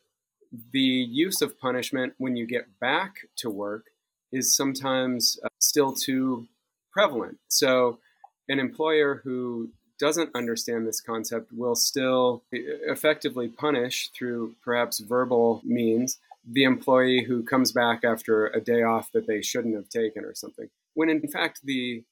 the 0.72 0.80
use 0.80 1.42
of 1.42 1.60
punishment 1.60 2.14
when 2.18 2.36
you 2.36 2.46
get 2.46 2.80
back 2.80 3.28
to 3.38 3.50
work 3.50 3.86
is 4.32 4.56
sometimes 4.56 5.40
uh, 5.44 5.50
still 5.60 5.94
too 5.94 6.48
prevalent. 6.92 7.38
So, 7.48 8.00
an 8.48 8.60
employer 8.60 9.22
who 9.24 9.70
doesn't 10.00 10.32
understand 10.34 10.88
this 10.88 11.02
concept 11.02 11.52
will 11.52 11.76
still 11.76 12.42
effectively 12.52 13.48
punish 13.48 14.10
through 14.10 14.56
perhaps 14.64 15.00
verbal 15.00 15.62
means 15.64 16.18
the 16.50 16.64
employee 16.64 17.24
who 17.24 17.44
comes 17.44 17.72
back 17.72 18.04
after 18.04 18.48
a 18.48 18.62
day 18.62 18.82
off 18.82 19.12
that 19.12 19.28
they 19.28 19.42
shouldn't 19.42 19.76
have 19.76 19.90
taken 19.90 20.24
or 20.24 20.34
something. 20.34 20.70
When 20.94 21.10
in 21.10 21.28
fact 21.28 21.62
the 21.64 22.04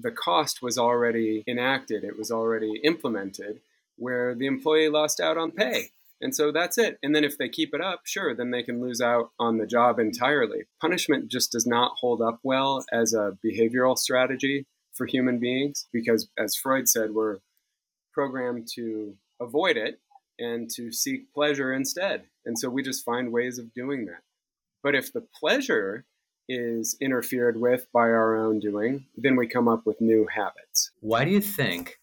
the 0.00 0.10
cost 0.10 0.62
was 0.62 0.78
already 0.78 1.44
enacted, 1.46 2.02
it 2.02 2.18
was 2.18 2.30
already 2.30 2.80
implemented, 2.82 3.60
where 3.96 4.34
the 4.34 4.46
employee 4.46 4.88
lost 4.88 5.20
out 5.20 5.36
on 5.36 5.50
pay. 5.50 5.90
And 6.20 6.34
so 6.34 6.50
that's 6.50 6.78
it. 6.78 6.98
And 7.02 7.14
then 7.14 7.24
if 7.24 7.36
they 7.36 7.48
keep 7.48 7.74
it 7.74 7.80
up, 7.80 8.00
sure, 8.04 8.34
then 8.34 8.50
they 8.50 8.62
can 8.62 8.80
lose 8.80 9.00
out 9.00 9.30
on 9.38 9.58
the 9.58 9.66
job 9.66 9.98
entirely. 9.98 10.64
Punishment 10.80 11.28
just 11.28 11.52
does 11.52 11.66
not 11.66 11.92
hold 12.00 12.22
up 12.22 12.40
well 12.42 12.84
as 12.92 13.12
a 13.12 13.36
behavioral 13.44 13.98
strategy 13.98 14.66
for 14.94 15.06
human 15.06 15.38
beings 15.38 15.86
because, 15.92 16.28
as 16.38 16.56
Freud 16.56 16.88
said, 16.88 17.10
we're 17.10 17.38
programmed 18.12 18.66
to 18.74 19.14
avoid 19.40 19.76
it 19.76 20.00
and 20.38 20.70
to 20.70 20.90
seek 20.90 21.32
pleasure 21.32 21.72
instead. 21.72 22.24
And 22.46 22.58
so 22.58 22.70
we 22.70 22.82
just 22.82 23.04
find 23.04 23.32
ways 23.32 23.58
of 23.58 23.74
doing 23.74 24.06
that. 24.06 24.22
But 24.82 24.94
if 24.94 25.12
the 25.12 25.20
pleasure 25.20 26.06
is 26.48 26.96
interfered 27.00 27.60
with 27.60 27.86
by 27.92 28.02
our 28.02 28.36
own 28.36 28.60
doing, 28.60 29.06
then 29.16 29.36
we 29.36 29.46
come 29.46 29.68
up 29.68 29.84
with 29.84 30.00
new 30.00 30.26
habits. 30.26 30.92
Why 31.00 31.24
do 31.24 31.30
you 31.30 31.40
think 31.40 31.98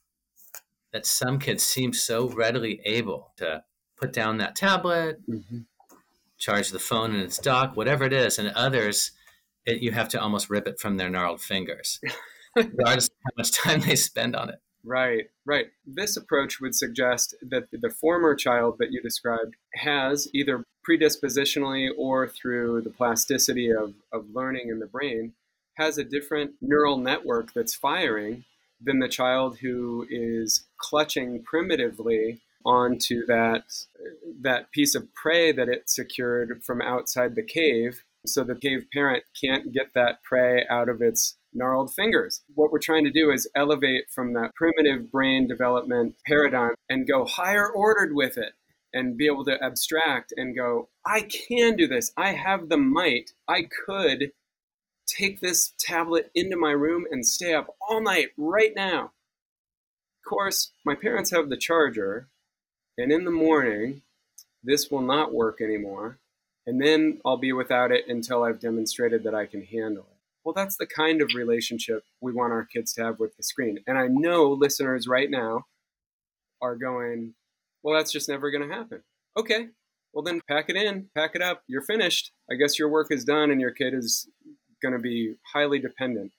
that 0.91 1.05
some 1.05 1.39
kids 1.39 1.63
seem 1.63 1.93
so 1.93 2.27
readily 2.29 2.81
able 2.85 3.31
to 3.37 3.63
put 3.97 4.13
down 4.13 4.37
that 4.37 4.55
tablet, 4.55 5.19
mm-hmm. 5.27 5.59
charge 6.37 6.69
the 6.69 6.79
phone 6.79 7.13
in 7.13 7.21
its 7.21 7.37
dock, 7.37 7.75
whatever 7.75 8.03
it 8.05 8.13
is, 8.13 8.39
and 8.39 8.49
others, 8.49 9.11
it, 9.65 9.81
you 9.81 9.91
have 9.91 10.09
to 10.09 10.21
almost 10.21 10.49
rip 10.49 10.67
it 10.67 10.79
from 10.79 10.97
their 10.97 11.09
gnarled 11.09 11.41
fingers, 11.41 11.99
regardless 12.55 13.07
of 13.07 13.13
how 13.23 13.31
much 13.37 13.51
time 13.51 13.81
they 13.81 13.95
spend 13.95 14.35
on 14.35 14.49
it? 14.49 14.59
Right, 14.85 15.25
right. 15.45 15.67
This 15.85 16.17
approach 16.17 16.59
would 16.59 16.75
suggest 16.75 17.35
that 17.41 17.69
the 17.71 17.89
former 17.89 18.35
child 18.35 18.75
that 18.79 18.91
you 18.91 19.01
described 19.01 19.55
has 19.75 20.27
either 20.33 20.65
predispositionally 20.87 21.89
or 21.97 22.27
through 22.27 22.81
the 22.81 22.89
plasticity 22.89 23.71
of, 23.71 23.93
of 24.11 24.25
learning 24.33 24.67
in 24.69 24.79
the 24.79 24.85
brain 24.85 25.33
has 25.75 25.97
a 25.97 26.03
different 26.03 26.51
neural 26.61 26.97
network 26.97 27.53
that's 27.53 27.73
firing 27.73 28.43
than 28.81 28.99
the 28.99 29.07
child 29.07 29.59
who 29.59 30.05
is 30.09 30.65
clutching 30.77 31.41
primitively 31.43 32.41
onto 32.65 33.25
that 33.25 33.63
that 34.41 34.71
piece 34.71 34.95
of 34.95 35.13
prey 35.13 35.51
that 35.51 35.69
it 35.69 35.89
secured 35.89 36.61
from 36.63 36.81
outside 36.81 37.35
the 37.35 37.43
cave 37.43 38.03
so 38.25 38.43
the 38.43 38.55
cave 38.55 38.85
parent 38.93 39.23
can't 39.39 39.73
get 39.73 39.93
that 39.95 40.23
prey 40.23 40.65
out 40.69 40.87
of 40.87 41.01
its 41.01 41.37
gnarled 41.53 41.93
fingers. 41.93 42.41
What 42.55 42.71
we're 42.71 42.79
trying 42.79 43.03
to 43.03 43.11
do 43.11 43.31
is 43.31 43.49
elevate 43.55 44.05
from 44.09 44.33
that 44.33 44.55
primitive 44.55 45.11
brain 45.11 45.47
development 45.47 46.15
paradigm 46.25 46.73
and 46.89 47.07
go 47.07 47.25
higher 47.25 47.69
ordered 47.69 48.15
with 48.15 48.37
it 48.37 48.53
and 48.93 49.17
be 49.17 49.25
able 49.25 49.43
to 49.45 49.61
abstract 49.61 50.33
and 50.37 50.55
go, 50.55 50.89
I 51.05 51.21
can 51.21 51.75
do 51.75 51.87
this. 51.87 52.11
I 52.15 52.33
have 52.33 52.69
the 52.69 52.77
might. 52.77 53.31
I 53.47 53.63
could 53.85 54.31
take 55.05 55.41
this 55.41 55.73
tablet 55.79 56.31
into 56.33 56.55
my 56.55 56.71
room 56.71 57.05
and 57.11 57.25
stay 57.25 57.53
up 57.53 57.75
all 57.89 58.01
night 58.01 58.29
right 58.37 58.73
now. 58.75 59.05
Of 59.05 60.29
course, 60.29 60.71
my 60.85 60.95
parents 60.95 61.31
have 61.31 61.49
the 61.49 61.57
charger, 61.57 62.29
and 62.97 63.11
in 63.11 63.25
the 63.25 63.31
morning, 63.31 64.01
this 64.63 64.89
will 64.89 65.01
not 65.01 65.33
work 65.33 65.61
anymore. 65.61 66.17
And 66.65 66.81
then 66.81 67.19
I'll 67.25 67.37
be 67.37 67.51
without 67.51 67.91
it 67.91 68.07
until 68.07 68.43
I've 68.43 68.59
demonstrated 68.59 69.23
that 69.23 69.35
I 69.35 69.45
can 69.45 69.63
handle 69.63 70.03
it. 70.03 70.17
Well, 70.43 70.53
that's 70.53 70.77
the 70.77 70.85
kind 70.85 71.21
of 71.21 71.31
relationship 71.35 72.03
we 72.21 72.31
want 72.31 72.53
our 72.53 72.65
kids 72.65 72.93
to 72.93 73.03
have 73.03 73.19
with 73.19 73.35
the 73.37 73.43
screen. 73.43 73.79
And 73.87 73.97
I 73.97 74.07
know 74.07 74.51
listeners 74.51 75.07
right 75.07 75.29
now 75.29 75.65
are 76.61 76.75
going, 76.75 77.33
well, 77.81 77.95
that's 77.95 78.11
just 78.11 78.29
never 78.29 78.51
going 78.51 78.67
to 78.67 78.73
happen. 78.73 79.03
Okay, 79.37 79.67
well, 80.13 80.23
then 80.23 80.41
pack 80.47 80.69
it 80.69 80.75
in, 80.75 81.09
pack 81.15 81.31
it 81.35 81.41
up. 81.41 81.63
You're 81.67 81.81
finished. 81.81 82.31
I 82.49 82.55
guess 82.55 82.77
your 82.77 82.89
work 82.89 83.07
is 83.09 83.25
done 83.25 83.51
and 83.51 83.59
your 83.59 83.71
kid 83.71 83.93
is 83.93 84.27
going 84.81 84.93
to 84.93 84.99
be 84.99 85.35
highly 85.53 85.79
dependent. 85.79 86.31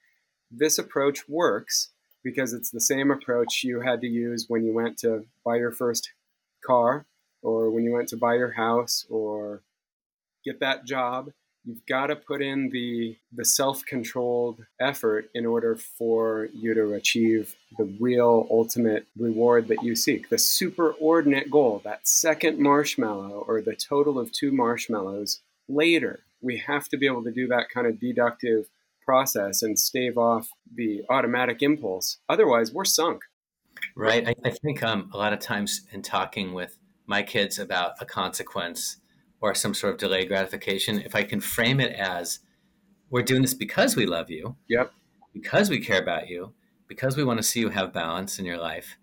This 0.51 0.79
approach 0.79 1.29
works 1.29 1.91
because 2.23 2.53
it's 2.53 2.71
the 2.71 2.81
same 2.81 3.11
approach 3.11 3.65
you 3.65 3.81
had 3.81 4.01
to 4.01 4.07
use 4.07 4.47
when 4.49 4.65
you 4.65 4.73
went 4.73 4.99
to 4.99 5.27
buy 5.45 5.57
your 5.57 5.73
first 5.73 6.11
car 6.67 7.07
or 7.43 7.71
when 7.71 7.85
you 7.85 7.93
went 7.93 8.09
to 8.09 8.17
buy 8.17 8.35
your 8.35 8.53
house 8.53 9.07
or 9.09 9.63
get 10.45 10.61
that 10.61 10.85
job 10.85 11.31
you've 11.65 11.85
got 11.87 12.09
to 12.09 12.17
put 12.17 12.43
in 12.43 12.69
the 12.71 13.17
the 13.33 13.45
self-controlled 13.45 14.65
effort 14.81 15.31
in 15.35 15.47
order 15.47 15.77
for 15.77 16.49
you 16.53 16.75
to 16.75 16.93
achieve 16.93 17.57
the 17.79 17.85
real 17.99 18.47
ultimate 18.51 19.07
reward 19.19 19.69
that 19.69 19.83
you 19.83 19.97
seek. 19.97 20.29
The 20.29 20.37
superordinate 20.37 21.51
goal 21.51 21.81
that 21.85 22.07
second 22.07 22.59
marshmallow 22.59 23.45
or 23.49 23.61
the 23.61 23.75
total 23.75 24.19
of 24.19 24.31
two 24.31 24.53
marshmallows 24.53 25.41
later 25.69 26.21
we 26.41 26.59
have 26.59 26.89
to 26.91 26.99
be 26.99 27.07
able 27.07 27.25
to 27.25 27.33
do 27.33 27.49
that 27.49 27.71
kind 27.73 27.87
of 27.87 27.99
deductive 27.99 28.69
process 29.03 29.63
and 29.63 29.79
stave 29.79 30.19
off 30.19 30.51
the 30.75 31.03
automatic 31.09 31.63
impulse. 31.63 32.19
Otherwise 32.29 32.73
we're 32.73 32.85
sunk 32.85 33.23
right 33.97 34.29
i, 34.29 34.35
I 34.45 34.51
think 34.51 34.83
um, 34.83 35.11
a 35.13 35.17
lot 35.17 35.33
of 35.33 35.39
times 35.39 35.83
in 35.93 36.03
talking 36.03 36.53
with 36.53 36.79
my 37.07 37.23
kids 37.23 37.59
about 37.59 37.93
a 38.01 38.07
consequence 38.07 38.99
or 39.45 39.55
some 39.55 39.75
sort 39.75 39.93
of 39.93 39.99
delayed 39.99 40.29
gratification, 40.29 41.01
if 41.01 41.15
I 41.15 41.23
can 41.23 41.39
frame 41.39 41.79
it 41.79 41.93
as 41.93 42.39
we're 43.11 43.23
doing 43.23 43.43
this 43.43 43.53
because 43.55 43.95
we 43.95 44.07
love 44.07 44.31
you, 44.31 44.57
yep, 44.69 44.93
because 45.35 45.69
we 45.69 45.81
care 45.81 46.01
about 46.01 46.29
you, 46.29 46.55
because 46.89 47.17
we 47.17 47.25
want 47.25 47.39
to 47.39 47.43
see 47.43 47.61
you 47.61 47.69
have 47.69 47.93
balance 47.93 48.39
in 48.39 48.47
your 48.47 48.57
life, 48.57 48.97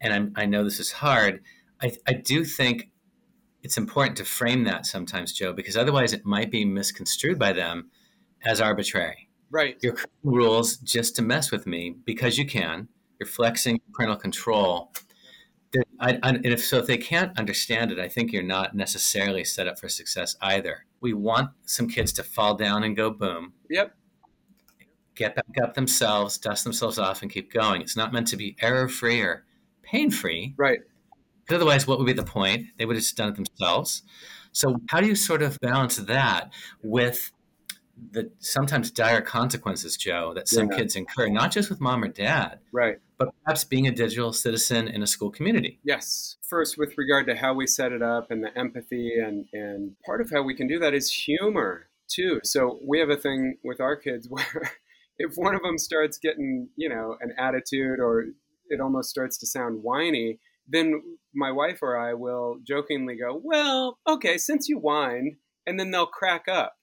and 0.00 0.12
I'm, 0.12 0.32
i 0.36 0.44
know 0.44 0.64
this 0.64 0.80
is 0.80 0.92
hard, 0.92 1.42
I, 1.82 1.92
I 2.06 2.12
do 2.12 2.44
think 2.44 2.90
it's 3.62 3.78
important 3.78 4.18
to 4.18 4.24
frame 4.24 4.64
that 4.64 4.84
sometimes, 4.84 5.32
Joe, 5.32 5.54
because 5.54 5.78
otherwise 5.78 6.12
it 6.12 6.26
might 6.26 6.50
be 6.50 6.64
misconstrued 6.64 7.38
by 7.38 7.54
them 7.54 7.90
as 8.44 8.60
arbitrary. 8.60 9.28
Right. 9.50 9.76
Your 9.82 9.96
rules 10.22 10.76
just 10.76 11.16
to 11.16 11.22
mess 11.22 11.50
with 11.50 11.66
me 11.66 11.96
because 12.04 12.36
you 12.36 12.46
can. 12.46 12.88
You're 13.20 13.28
flexing 13.28 13.80
parental 13.92 14.16
control 14.16 14.92
I, 16.00 16.18
I, 16.22 16.30
and 16.30 16.46
if 16.46 16.64
so, 16.64 16.78
if 16.78 16.86
they 16.86 16.98
can't 16.98 17.38
understand 17.38 17.92
it, 17.92 17.98
I 17.98 18.08
think 18.08 18.32
you're 18.32 18.42
not 18.42 18.74
necessarily 18.74 19.44
set 19.44 19.68
up 19.68 19.78
for 19.78 19.88
success 19.88 20.36
either. 20.40 20.86
We 21.00 21.12
want 21.12 21.50
some 21.64 21.88
kids 21.88 22.12
to 22.14 22.24
fall 22.24 22.54
down 22.54 22.82
and 22.82 22.96
go 22.96 23.10
boom. 23.10 23.52
Yep. 23.68 23.94
Get 25.14 25.36
back 25.36 25.62
up 25.62 25.74
themselves, 25.74 26.38
dust 26.38 26.64
themselves 26.64 26.98
off, 26.98 27.22
and 27.22 27.30
keep 27.30 27.52
going. 27.52 27.82
It's 27.82 27.96
not 27.96 28.12
meant 28.12 28.26
to 28.28 28.36
be 28.36 28.56
error 28.60 28.88
free 28.88 29.20
or 29.20 29.44
pain 29.82 30.10
free. 30.10 30.54
Right. 30.56 30.80
Because 31.44 31.56
otherwise, 31.56 31.86
what 31.86 31.98
would 31.98 32.06
be 32.06 32.12
the 32.12 32.24
point? 32.24 32.66
They 32.76 32.86
would 32.86 32.96
have 32.96 33.02
just 33.02 33.16
done 33.16 33.28
it 33.28 33.36
themselves. 33.36 34.02
So, 34.52 34.80
how 34.88 35.00
do 35.00 35.06
you 35.06 35.14
sort 35.14 35.42
of 35.42 35.58
balance 35.60 35.96
that 35.96 36.52
with 36.82 37.30
the 38.12 38.30
sometimes 38.38 38.90
dire 38.90 39.20
consequences, 39.20 39.96
Joe, 39.96 40.32
that 40.34 40.48
some 40.48 40.70
yeah. 40.70 40.78
kids 40.78 40.96
incur, 40.96 41.28
not 41.28 41.52
just 41.52 41.70
with 41.70 41.80
mom 41.80 42.02
or 42.02 42.08
dad, 42.08 42.60
right, 42.72 42.98
but 43.20 43.34
perhaps 43.44 43.64
being 43.64 43.86
a 43.86 43.92
digital 43.92 44.32
citizen 44.32 44.88
in 44.88 45.02
a 45.02 45.06
school 45.06 45.30
community. 45.30 45.78
Yes. 45.84 46.38
First, 46.48 46.78
with 46.78 46.96
regard 46.96 47.26
to 47.26 47.36
how 47.36 47.52
we 47.52 47.66
set 47.66 47.92
it 47.92 48.02
up 48.02 48.30
and 48.30 48.42
the 48.42 48.58
empathy, 48.58 49.12
and 49.22 49.44
and 49.52 49.94
part 50.04 50.22
of 50.22 50.30
how 50.30 50.42
we 50.42 50.54
can 50.54 50.66
do 50.66 50.78
that 50.80 50.94
is 50.94 51.12
humor 51.12 51.90
too. 52.08 52.40
So 52.42 52.80
we 52.82 52.98
have 52.98 53.10
a 53.10 53.16
thing 53.16 53.58
with 53.62 53.78
our 53.78 53.94
kids 53.94 54.26
where 54.30 54.72
if 55.18 55.34
one 55.34 55.54
of 55.54 55.62
them 55.62 55.76
starts 55.76 56.18
getting, 56.18 56.70
you 56.76 56.88
know, 56.88 57.16
an 57.20 57.34
attitude 57.38 58.00
or 58.00 58.24
it 58.70 58.80
almost 58.80 59.10
starts 59.10 59.36
to 59.38 59.46
sound 59.46 59.82
whiny, 59.82 60.38
then 60.66 61.02
my 61.34 61.52
wife 61.52 61.80
or 61.82 61.98
I 61.98 62.14
will 62.14 62.56
jokingly 62.66 63.16
go, 63.16 63.38
"Well, 63.44 63.98
okay, 64.08 64.38
since 64.38 64.66
you 64.66 64.78
whined," 64.78 65.36
and 65.66 65.78
then 65.78 65.90
they'll 65.90 66.06
crack 66.06 66.48
up 66.48 66.76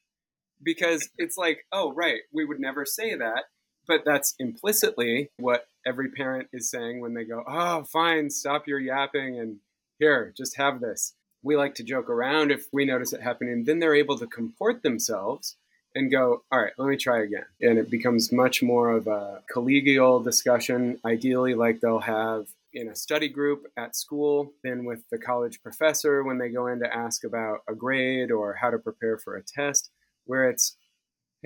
because 0.61 1.09
it's 1.17 1.37
like, 1.37 1.65
oh, 1.71 1.93
right, 1.93 2.21
we 2.31 2.45
would 2.45 2.59
never 2.59 2.85
say 2.85 3.15
that. 3.15 3.45
But 3.87 4.03
that's 4.05 4.35
implicitly 4.39 5.29
what 5.37 5.67
every 5.85 6.09
parent 6.09 6.49
is 6.51 6.69
saying 6.69 6.99
when 6.99 7.13
they 7.13 7.23
go, 7.23 7.43
oh, 7.47 7.83
fine, 7.83 8.29
stop 8.29 8.67
your 8.67 8.79
yapping 8.79 9.39
and 9.39 9.57
here, 9.99 10.33
just 10.35 10.57
have 10.57 10.79
this. 10.79 11.13
We 11.43 11.55
like 11.55 11.75
to 11.75 11.83
joke 11.83 12.09
around 12.09 12.51
if 12.51 12.65
we 12.71 12.85
notice 12.85 13.13
it 13.13 13.21
happening. 13.21 13.63
Then 13.63 13.79
they're 13.79 13.95
able 13.95 14.17
to 14.19 14.27
comport 14.27 14.83
themselves 14.83 15.55
and 15.95 16.11
go, 16.11 16.43
all 16.51 16.61
right, 16.61 16.73
let 16.77 16.87
me 16.87 16.97
try 16.97 17.23
again. 17.23 17.45
And 17.61 17.79
it 17.79 17.89
becomes 17.89 18.31
much 18.31 18.61
more 18.61 18.91
of 18.91 19.07
a 19.07 19.41
collegial 19.53 20.23
discussion, 20.23 20.99
ideally, 21.05 21.55
like 21.55 21.79
they'll 21.79 21.99
have 21.99 22.47
in 22.73 22.89
a 22.89 22.95
study 22.95 23.29
group 23.29 23.65
at 23.77 23.95
school 23.95 24.51
then 24.63 24.85
with 24.85 25.01
the 25.09 25.17
college 25.17 25.61
professor 25.63 26.23
when 26.23 26.37
they 26.37 26.49
go 26.49 26.67
in 26.67 26.79
to 26.79 26.95
ask 26.95 27.23
about 27.23 27.61
a 27.67 27.73
grade 27.73 28.29
or 28.29 28.53
how 28.53 28.69
to 28.69 28.77
prepare 28.77 29.17
for 29.17 29.35
a 29.35 29.41
test 29.41 29.89
where 30.25 30.49
it's, 30.49 30.75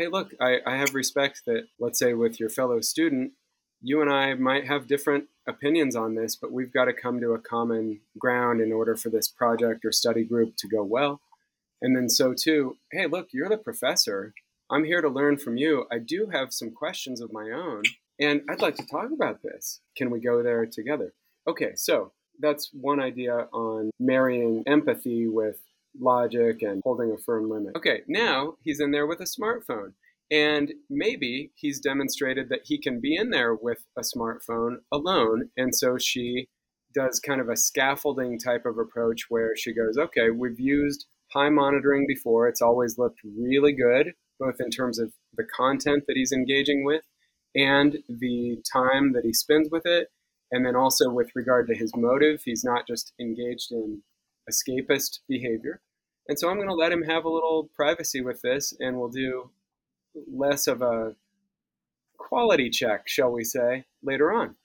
hey, 0.02 0.08
look, 0.08 0.32
I, 0.42 0.58
I 0.66 0.78
have 0.78 0.96
respect 0.96 1.44
that, 1.46 1.68
let's 1.80 2.00
say, 2.00 2.16
with 2.16 2.40
your 2.40 2.50
fellow 2.50 2.82
student, 2.82 3.34
you 3.82 4.02
and 4.02 4.12
I 4.12 4.34
might 4.34 4.66
have 4.66 4.88
different 4.88 5.26
opinions 5.48 5.96
on 5.96 6.16
this, 6.16 6.36
but 6.36 6.52
we've 6.52 6.74
got 6.74 6.86
to 6.86 6.94
come 6.94 7.20
to 7.22 7.34
a 7.34 7.40
common 7.40 8.00
ground 8.18 8.62
in 8.62 8.72
order 8.72 8.96
for 8.96 9.10
this 9.10 9.28
project 9.28 9.86
or 9.86 9.92
study 9.92 10.24
group 10.24 10.56
to 10.58 10.68
go 10.68 10.84
well. 10.84 11.22
And 11.84 11.96
then, 11.96 12.10
so 12.10 12.34
too, 12.34 12.78
hey, 12.92 13.06
look, 13.06 13.28
you're 13.32 13.50
the 13.50 13.58
professor. 13.58 14.34
I'm 14.72 14.86
here 14.86 15.02
to 15.02 15.10
learn 15.10 15.38
from 15.38 15.58
you. 15.58 15.86
I 15.92 16.00
do 16.00 16.30
have 16.32 16.52
some 16.52 16.72
questions 16.72 17.22
of 17.22 17.32
my 17.32 17.52
own, 17.52 17.84
and 18.20 18.42
I'd 18.50 18.62
like 18.62 18.78
to 18.78 18.88
talk 18.88 19.12
about 19.14 19.44
this. 19.44 19.82
Can 19.96 20.10
we 20.10 20.20
go 20.20 20.42
there 20.42 20.66
together? 20.66 21.14
Okay, 21.48 21.74
so 21.76 22.12
that's 22.40 22.72
one 22.74 23.00
idea 23.00 23.48
on 23.54 23.92
marrying 24.00 24.64
empathy 24.66 25.28
with 25.28 25.60
logic 26.00 26.62
and 26.62 26.82
holding 26.84 27.12
a 27.12 27.18
firm 27.18 27.50
limit. 27.50 27.76
Okay, 27.76 28.02
now 28.08 28.56
he's 28.64 28.80
in 28.80 28.92
there 28.92 29.08
with 29.08 29.20
a 29.20 29.26
smartphone. 29.26 29.94
And 30.32 30.74
maybe 30.90 31.52
he's 31.56 31.82
demonstrated 31.82 32.48
that 32.50 32.62
he 32.64 32.80
can 32.80 33.02
be 33.02 33.18
in 33.18 33.32
there 33.32 33.54
with 33.54 33.86
a 33.98 34.02
smartphone 34.02 34.78
alone. 34.92 35.50
And 35.58 35.76
so 35.76 35.98
she 35.98 36.48
does 36.96 37.20
kind 37.20 37.42
of 37.42 37.50
a 37.50 37.58
scaffolding 37.58 38.40
type 38.40 38.66
of 38.66 38.78
approach 38.78 39.26
where 39.28 39.56
she 39.58 39.74
goes, 39.74 39.98
okay, 39.98 40.30
we've 40.30 40.60
used 40.60 41.06
high 41.34 41.50
monitoring 41.50 42.06
before. 42.08 42.48
It's 42.48 42.62
always 42.62 42.98
looked 42.98 43.20
really 43.24 43.74
good, 43.74 44.14
both 44.40 44.56
in 44.60 44.70
terms 44.70 45.00
of 45.00 45.12
the 45.36 45.44
content 45.44 46.04
that 46.08 46.16
he's 46.16 46.32
engaging 46.32 46.86
with 46.86 47.04
and 47.54 47.98
the 48.08 48.62
time 48.72 49.12
that 49.14 49.26
he 49.26 49.34
spends 49.34 49.70
with 49.70 49.86
it. 49.86 50.08
And 50.52 50.66
then 50.66 50.76
also 50.76 51.10
with 51.10 51.32
regard 51.36 51.68
to 51.68 51.76
his 51.76 51.92
motive, 51.96 52.42
he's 52.44 52.64
not 52.64 52.88
just 52.88 53.14
engaged 53.20 53.72
in 53.72 54.02
escapist 54.50 55.20
behavior. 55.28 55.82
And 56.28 56.38
so 56.40 56.50
I'm 56.50 56.58
going 56.58 56.68
to 56.70 56.74
let 56.74 56.92
him 56.92 57.04
have 57.04 57.26
a 57.26 57.30
little 57.30 57.70
privacy 57.76 58.22
with 58.22 58.42
this, 58.42 58.74
and 58.80 58.98
we'll 58.98 59.10
do 59.10 59.50
less 60.32 60.68
of 60.68 60.82
a 60.82 61.16
quality 62.18 62.70
check, 62.70 63.08
shall 63.08 63.32
we 63.32 63.44
say, 63.44 63.86
later 64.04 64.32
on. 64.32 64.56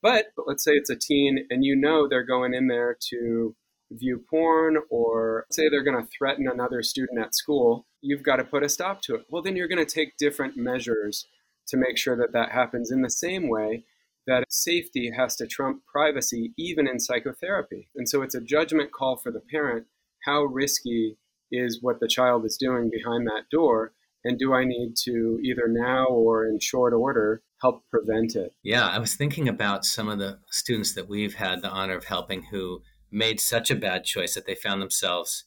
But 0.00 0.26
let's 0.46 0.64
say 0.64 0.72
it's 0.72 0.90
a 0.90 0.96
teen 0.96 1.46
and 1.48 1.64
you 1.64 1.76
know 1.76 2.08
they're 2.08 2.24
going 2.24 2.54
in 2.54 2.66
there 2.66 2.96
to 3.10 3.54
view 3.92 4.24
porn 4.28 4.78
or 4.90 5.46
say 5.50 5.68
they're 5.68 5.84
going 5.84 6.02
to 6.02 6.10
threaten 6.10 6.48
another 6.48 6.82
student 6.82 7.20
at 7.20 7.34
school, 7.34 7.86
you've 8.00 8.22
got 8.22 8.36
to 8.36 8.44
put 8.44 8.64
a 8.64 8.68
stop 8.68 9.02
to 9.02 9.14
it. 9.14 9.26
Well, 9.28 9.42
then 9.42 9.54
you're 9.54 9.68
going 9.68 9.84
to 9.84 9.94
take 9.94 10.16
different 10.16 10.56
measures 10.56 11.26
to 11.68 11.76
make 11.76 11.96
sure 11.96 12.16
that 12.16 12.32
that 12.32 12.50
happens 12.50 12.90
in 12.90 13.02
the 13.02 13.10
same 13.10 13.48
way 13.48 13.84
that 14.26 14.44
safety 14.48 15.10
has 15.16 15.36
to 15.36 15.46
trump 15.46 15.82
privacy 15.86 16.52
even 16.56 16.88
in 16.88 17.00
psychotherapy. 17.00 17.88
And 17.96 18.08
so 18.08 18.22
it's 18.22 18.34
a 18.34 18.40
judgment 18.40 18.92
call 18.92 19.16
for 19.16 19.32
the 19.32 19.40
parent 19.40 19.86
how 20.24 20.44
risky 20.44 21.18
is 21.50 21.80
what 21.82 22.00
the 22.00 22.08
child 22.08 22.44
is 22.44 22.56
doing 22.56 22.90
behind 22.90 23.26
that 23.26 23.50
door 23.50 23.92
and 24.24 24.38
do 24.38 24.54
I 24.54 24.64
need 24.64 24.94
to 25.04 25.40
either 25.42 25.66
now 25.66 26.06
or 26.06 26.46
in 26.46 26.60
short 26.60 26.92
order 26.92 27.42
help 27.60 27.82
prevent 27.90 28.36
it? 28.36 28.52
Yeah, 28.62 28.86
I 28.86 28.98
was 28.98 29.14
thinking 29.14 29.48
about 29.48 29.84
some 29.84 30.08
of 30.08 30.18
the 30.18 30.38
students 30.50 30.94
that 30.94 31.08
we've 31.08 31.34
had 31.34 31.62
the 31.62 31.70
honor 31.70 31.96
of 31.96 32.04
helping 32.04 32.44
who 32.44 32.82
made 33.10 33.40
such 33.40 33.70
a 33.70 33.76
bad 33.76 34.04
choice 34.04 34.34
that 34.34 34.46
they 34.46 34.54
found 34.54 34.80
themselves 34.80 35.44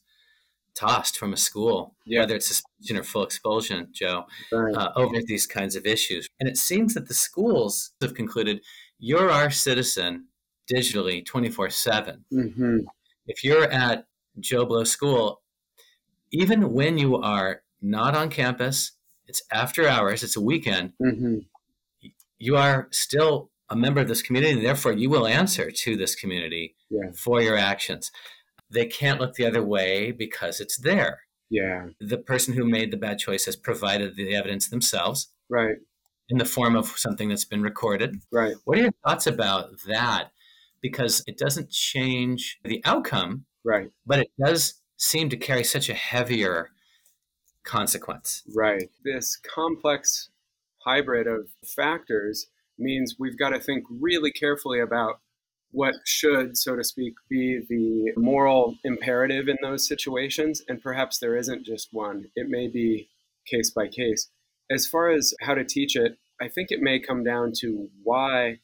tossed 0.76 1.18
from 1.18 1.32
a 1.32 1.36
school, 1.36 1.94
yeah. 2.04 2.20
whether 2.20 2.36
it's 2.36 2.48
suspension 2.48 2.98
or 2.98 3.02
full 3.02 3.24
expulsion, 3.24 3.88
Joe, 3.92 4.24
right. 4.52 4.74
uh, 4.74 4.92
over 4.96 5.16
these 5.26 5.46
kinds 5.46 5.74
of 5.74 5.86
issues. 5.86 6.28
And 6.38 6.48
it 6.48 6.58
seems 6.58 6.94
that 6.94 7.08
the 7.08 7.14
schools 7.14 7.92
have 8.00 8.14
concluded 8.14 8.60
you're 8.98 9.30
our 9.30 9.50
citizen 9.50 10.26
digitally 10.72 11.24
24 11.24 11.70
7. 11.70 12.24
Mm-hmm. 12.32 12.78
If 13.26 13.42
you're 13.44 13.70
at 13.70 14.06
Joe 14.38 14.64
Blow 14.66 14.84
School, 14.84 15.42
even 16.32 16.72
when 16.72 16.98
you 16.98 17.16
are 17.16 17.62
not 17.82 18.14
on 18.14 18.28
campus. 18.28 18.92
It's 19.26 19.42
after 19.52 19.88
hours. 19.88 20.22
It's 20.22 20.36
a 20.36 20.40
weekend. 20.40 20.92
Mm-hmm. 21.02 21.38
You 22.38 22.56
are 22.56 22.88
still 22.90 23.50
a 23.68 23.76
member 23.76 24.00
of 24.00 24.08
this 24.08 24.22
community, 24.22 24.52
and 24.52 24.64
therefore 24.64 24.92
you 24.92 25.10
will 25.10 25.26
answer 25.26 25.70
to 25.70 25.96
this 25.96 26.14
community 26.14 26.76
yeah. 26.90 27.10
for 27.16 27.40
your 27.40 27.56
actions. 27.56 28.12
They 28.70 28.86
can't 28.86 29.20
look 29.20 29.34
the 29.34 29.46
other 29.46 29.64
way 29.64 30.12
because 30.12 30.60
it's 30.60 30.78
there. 30.78 31.20
Yeah. 31.50 31.86
The 32.00 32.18
person 32.18 32.54
who 32.54 32.64
made 32.64 32.90
the 32.90 32.96
bad 32.96 33.18
choice 33.18 33.44
has 33.46 33.56
provided 33.56 34.16
the 34.16 34.34
evidence 34.34 34.68
themselves. 34.68 35.28
Right. 35.48 35.76
In 36.28 36.38
the 36.38 36.44
form 36.44 36.74
of 36.74 36.88
something 36.98 37.28
that's 37.28 37.44
been 37.44 37.62
recorded. 37.62 38.16
Right. 38.32 38.56
What 38.64 38.78
are 38.78 38.82
your 38.82 38.94
thoughts 39.06 39.26
about 39.26 39.70
that? 39.86 40.32
Because 40.80 41.22
it 41.26 41.38
doesn't 41.38 41.70
change 41.70 42.58
the 42.64 42.82
outcome. 42.84 43.44
Right. 43.64 43.90
But 44.04 44.20
it 44.20 44.30
does 44.44 44.82
seem 44.96 45.28
to 45.28 45.36
carry 45.36 45.62
such 45.62 45.88
a 45.88 45.94
heavier 45.94 46.70
consequence. 47.64 48.42
Right. 48.54 48.90
This 49.04 49.38
complex 49.54 50.30
hybrid 50.84 51.26
of 51.26 51.48
factors 51.64 52.48
means 52.78 53.16
we've 53.18 53.38
got 53.38 53.50
to 53.50 53.60
think 53.60 53.84
really 53.88 54.30
carefully 54.30 54.80
about 54.80 55.20
what 55.76 55.94
should, 56.04 56.56
so 56.56 56.74
to 56.76 56.82
speak, 56.82 57.14
be 57.28 57.60
the 57.68 58.12
moral 58.20 58.76
imperative 58.84 59.48
in 59.48 59.56
those 59.62 59.86
situations. 59.86 60.62
And 60.68 60.82
perhaps 60.82 61.18
there 61.18 61.36
isn't 61.36 61.66
just 61.66 61.88
one, 61.92 62.26
it 62.34 62.48
may 62.48 62.68
be 62.68 63.08
case 63.46 63.70
by 63.70 63.88
case. 63.88 64.30
As 64.70 64.86
far 64.86 65.10
as 65.10 65.32
how 65.40 65.54
to 65.54 65.64
teach 65.64 65.94
it, 65.94 66.18
I 66.40 66.48
think 66.48 66.70
it 66.70 66.80
may 66.80 66.98
come 66.98 67.22
down 67.22 67.52
to 67.60 67.88
why 68.02 68.58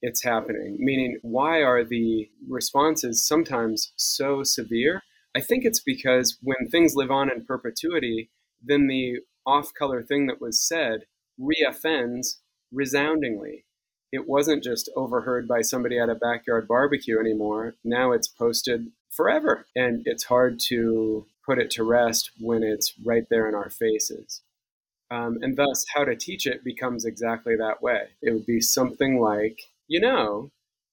it's 0.00 0.22
happening, 0.22 0.76
meaning, 0.78 1.18
why 1.22 1.60
are 1.62 1.84
the 1.84 2.30
responses 2.48 3.26
sometimes 3.26 3.92
so 3.96 4.44
severe 4.44 5.02
I 5.38 5.40
think 5.40 5.64
it's 5.64 5.80
because 5.80 6.38
when 6.42 6.68
things 6.68 6.94
live 6.96 7.12
on 7.12 7.30
in 7.30 7.44
perpetuity, 7.44 8.30
then 8.60 8.88
the 8.88 9.20
off 9.46 9.72
color 9.72 10.02
thing 10.02 10.26
that 10.26 10.40
was 10.40 10.66
said 10.66 11.04
reoffends 11.40 12.38
resoundingly. 12.72 13.64
It 14.12 14.26
wasn't 14.28 14.64
just 14.64 14.90
overheard 14.96 15.46
by 15.46 15.60
somebody 15.60 15.98
at 15.98 16.08
a 16.08 16.14
backyard 16.14 16.66
barbecue 16.66 17.18
anymore. 17.18 17.74
Now 17.84 18.12
it's 18.12 18.28
posted 18.28 18.90
forever. 19.10 19.66
And 19.76 20.02
it's 20.06 20.24
hard 20.24 20.60
to 20.68 21.26
put 21.44 21.58
it 21.58 21.70
to 21.72 21.84
rest 21.84 22.30
when 22.40 22.62
it's 22.62 22.94
right 23.04 23.24
there 23.30 23.48
in 23.48 23.54
our 23.54 23.70
faces. 23.70 24.42
Um, 25.10 25.38
and 25.40 25.56
thus, 25.56 25.84
how 25.94 26.04
to 26.04 26.16
teach 26.16 26.46
it 26.46 26.64
becomes 26.64 27.04
exactly 27.04 27.56
that 27.56 27.82
way. 27.82 28.08
It 28.22 28.32
would 28.32 28.46
be 28.46 28.60
something 28.60 29.20
like, 29.20 29.58
you 29.86 30.00
know, 30.00 30.50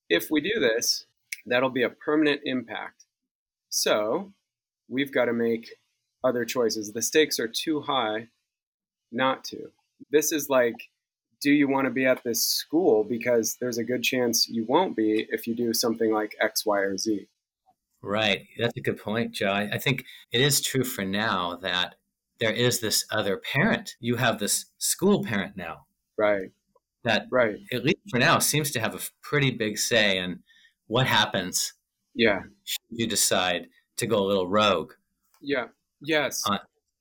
if 0.10 0.32
we 0.32 0.40
do 0.40 0.60
this, 0.60 1.06
that'll 1.46 1.70
be 1.70 1.84
a 1.84 1.90
permanent 1.90 2.42
impact 2.46 3.06
so 3.76 4.32
we've 4.88 5.12
got 5.12 5.26
to 5.26 5.34
make 5.34 5.70
other 6.24 6.46
choices. 6.46 6.94
The 6.94 7.02
stakes 7.02 7.42
are 7.42 7.48
too 7.50 7.82
high 7.82 8.30
not 9.12 9.44
to. 9.46 9.70
This 10.12 10.32
is 10.32 10.50
like, 10.50 10.76
do 11.46 11.52
you 11.52 11.68
want 11.68 11.86
to 11.86 11.92
be 11.92 12.08
at 12.08 12.24
this 12.24 12.44
school? 12.44 13.04
Because 13.04 13.56
there's 13.62 13.78
a 13.78 13.84
good 13.84 14.02
chance 14.02 14.50
you 14.50 14.66
won't 14.68 14.96
be 14.96 15.28
if 15.30 15.46
you 15.46 15.56
do 15.56 15.74
something 15.74 16.12
like 16.12 16.36
X, 16.42 16.66
Y, 16.66 16.80
or 16.80 16.98
Z. 16.98 17.28
Right. 18.02 18.48
That's 18.58 18.76
a 18.76 18.82
good 18.82 18.98
point, 18.98 19.34
Joe. 19.34 19.54
I 19.54 19.78
think 19.78 20.06
it 20.32 20.42
is 20.42 20.60
true 20.60 20.84
for 20.84 21.06
now 21.06 21.60
that 21.62 21.96
there 22.40 22.52
is 22.52 22.80
this 22.80 23.06
other 23.12 23.38
parent. 23.38 23.96
You 24.00 24.16
have 24.16 24.40
this 24.40 24.66
school 24.80 25.24
parent 25.24 25.56
now. 25.56 25.86
Right. 26.18 26.50
That, 27.04 27.28
right. 27.32 27.58
at 27.72 27.86
least 27.86 28.00
for 28.10 28.18
now, 28.18 28.40
seems 28.40 28.72
to 28.72 28.80
have 28.80 28.96
a 28.96 29.00
pretty 29.22 29.52
big 29.52 29.78
say 29.78 30.18
in 30.18 30.40
what 30.88 31.06
happens 31.06 31.74
yeah. 32.16 32.44
You 32.90 33.08
decide 33.08 33.68
to 33.98 34.08
go 34.08 34.18
a 34.18 34.26
little 34.26 34.48
rogue. 34.48 34.94
Yeah. 35.42 35.66
Yes. 36.02 36.42
On 36.48 36.58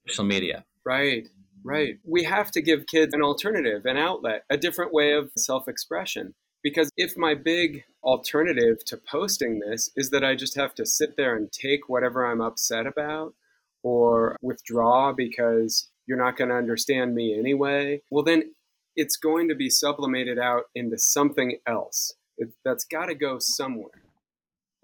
social 0.09 0.25
media. 0.25 0.65
Right. 0.85 1.29
Right. 1.65 1.99
We 2.05 2.25
have 2.25 2.51
to 2.53 2.63
give 2.63 2.87
kids 2.87 3.15
an 3.15 3.23
alternative, 3.23 3.87
an 3.87 3.97
outlet, 3.97 4.45
a 4.51 4.57
different 4.57 4.93
way 4.93 5.13
of 5.13 5.31
self 5.37 5.67
expression. 5.67 6.35
Because 6.63 6.91
if 6.97 7.17
my 7.17 7.35
big 7.35 7.85
alternative 8.03 8.85
to 8.87 8.97
posting 8.97 9.61
this 9.61 9.91
is 9.97 10.11
that 10.11 10.25
I 10.25 10.35
just 10.35 10.57
have 10.57 10.75
to 10.77 10.87
sit 10.87 11.17
there 11.17 11.37
and 11.37 11.51
take 11.51 11.89
whatever 11.89 12.27
I'm 12.27 12.41
upset 12.41 12.87
about 12.87 13.35
or 13.83 14.37
withdraw 14.41 15.13
because 15.13 15.91
you're 16.07 16.23
not 16.23 16.37
going 16.37 16.49
to 16.51 16.57
understand 16.57 17.15
me 17.15 17.39
anyway, 17.39 18.01
well, 18.11 18.25
then 18.25 18.55
it's 18.97 19.17
going 19.17 19.49
to 19.49 19.55
be 19.55 19.69
sublimated 19.69 20.39
out 20.39 20.65
into 20.75 20.99
something 20.99 21.59
else. 21.67 22.15
It, 22.39 22.51
that's 22.65 22.85
got 22.85 23.07
to 23.07 23.15
go 23.15 23.39
somewhere 23.39 24.05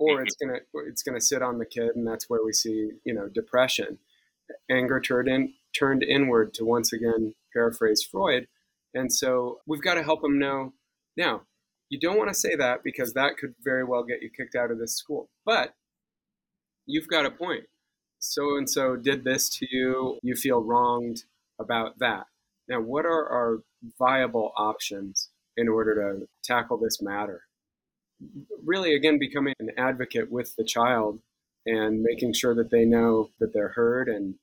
or 0.00 0.22
it's 0.22 0.34
gonna 0.34 0.58
it's 0.86 1.02
gonna 1.02 1.20
sit 1.20 1.42
on 1.42 1.58
the 1.58 1.66
kid, 1.66 1.90
and 1.94 2.06
that's 2.06 2.28
where 2.28 2.42
we 2.42 2.52
see 2.52 2.90
you 3.04 3.14
know 3.14 3.28
depression, 3.28 3.98
anger 4.70 4.98
turned 4.98 5.28
in 5.28 5.52
turned 5.78 6.02
inward 6.02 6.54
to 6.54 6.64
once 6.64 6.92
again 6.92 7.34
paraphrase 7.52 8.02
Freud, 8.02 8.46
and 8.94 9.12
so 9.12 9.60
we've 9.66 9.82
got 9.82 9.94
to 9.94 10.02
help 10.02 10.22
them 10.22 10.38
know 10.38 10.72
now. 11.16 11.42
You 11.88 11.98
don't 11.98 12.18
want 12.18 12.30
to 12.30 12.34
say 12.34 12.54
that 12.54 12.84
because 12.84 13.14
that 13.14 13.36
could 13.36 13.54
very 13.64 13.82
well 13.82 14.04
get 14.04 14.22
you 14.22 14.30
kicked 14.30 14.54
out 14.54 14.70
of 14.70 14.78
this 14.78 14.96
school, 14.96 15.28
but 15.44 15.74
you've 16.86 17.08
got 17.08 17.26
a 17.26 17.30
point. 17.30 17.64
So 18.20 18.56
and 18.56 18.70
so 18.70 18.96
did 18.96 19.24
this 19.24 19.48
to 19.58 19.66
you. 19.68 20.18
You 20.22 20.36
feel 20.36 20.62
wronged 20.62 21.24
about 21.58 21.98
that. 21.98 22.26
Now, 22.68 22.80
what 22.80 23.06
are 23.06 23.28
our 23.28 23.58
viable 23.98 24.52
options 24.56 25.30
in 25.56 25.68
order 25.68 25.94
to 25.96 26.28
tackle 26.44 26.78
this 26.78 27.02
matter? 27.02 27.42
really, 28.64 28.94
again, 28.94 29.18
becoming 29.18 29.54
an 29.58 29.70
advocate 29.76 30.30
with 30.30 30.54
the 30.56 30.64
child 30.64 31.20
and 31.66 32.02
making 32.02 32.32
sure 32.32 32.54
that 32.54 32.70
they 32.70 32.84
know 32.84 33.30
that 33.38 33.52
they're 33.52 33.68
heard 33.68 34.08
and 34.08 34.34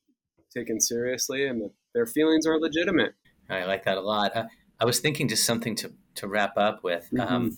taken 0.53 0.79
seriously 0.79 1.47
and 1.47 1.62
that 1.62 1.71
their 1.93 2.05
feelings 2.05 2.45
are 2.45 2.60
legitimate. 2.60 3.13
I 3.49 3.65
like 3.65 3.86
that 3.86 3.97
a 3.97 4.01
lot. 4.01 4.36
Uh, 4.36 4.45
I 4.79 4.86
was 4.86 4.99
thinking 4.99 5.27
just 5.27 5.45
something 5.45 5.75
to, 5.77 5.91
to 6.15 6.27
wrap 6.27 6.57
up 6.57 6.83
with. 6.83 7.07
Mm-hmm. 7.13 7.33
Um, 7.33 7.57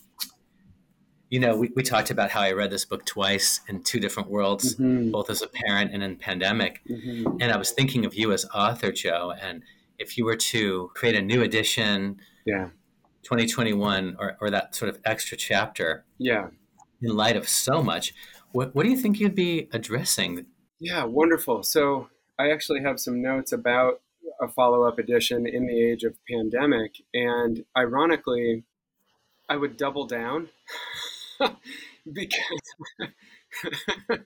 You 1.32 1.40
know, 1.40 1.56
we, 1.56 1.70
we 1.76 1.84
talked 1.84 2.10
about 2.10 2.32
how 2.32 2.42
I 2.42 2.54
read 2.54 2.72
this 2.72 2.86
book 2.86 3.06
twice 3.06 3.62
in 3.68 3.84
two 3.84 4.00
different 4.00 4.32
worlds, 4.32 4.76
mm-hmm. 4.76 5.12
both 5.12 5.30
as 5.30 5.44
a 5.44 5.48
parent 5.48 5.94
and 5.94 6.02
in 6.02 6.16
pandemic. 6.16 6.82
Mm-hmm. 6.90 7.38
And 7.40 7.52
I 7.52 7.58
was 7.58 7.70
thinking 7.70 8.04
of 8.04 8.16
you 8.16 8.32
as 8.32 8.46
author, 8.46 8.92
Joe, 8.92 9.34
and 9.40 9.62
if 10.00 10.18
you 10.18 10.26
were 10.26 10.38
to 10.38 10.90
create 10.96 11.16
a 11.16 11.22
new 11.22 11.44
edition, 11.44 12.20
yeah, 12.46 12.70
2021, 13.22 14.16
or, 14.18 14.38
or 14.42 14.50
that 14.50 14.74
sort 14.74 14.90
of 14.90 15.00
extra 15.06 15.38
chapter, 15.38 16.04
yeah, 16.18 16.48
in 17.00 17.16
light 17.16 17.38
of 17.38 17.48
so 17.48 17.84
much, 17.84 18.12
what, 18.52 18.74
what 18.74 18.82
do 18.82 18.90
you 18.90 18.98
think 18.98 19.20
you'd 19.20 19.36
be 19.36 19.70
addressing? 19.72 20.48
Yeah, 20.80 21.04
wonderful. 21.04 21.62
So 21.62 22.08
I 22.40 22.52
actually 22.52 22.82
have 22.82 23.00
some 23.00 23.22
notes 23.22 23.52
about 23.52 24.02
a 24.42 24.48
follow 24.48 24.84
up 24.84 24.98
edition 24.98 25.46
in 25.46 25.68
the 25.68 25.84
age 25.84 26.04
of 26.04 26.16
pandemic. 26.30 26.94
And 27.14 27.66
ironically, 27.78 28.64
I 29.50 29.58
would 29.58 29.76
double 29.76 30.06
down 30.06 30.50
because, 32.14 33.10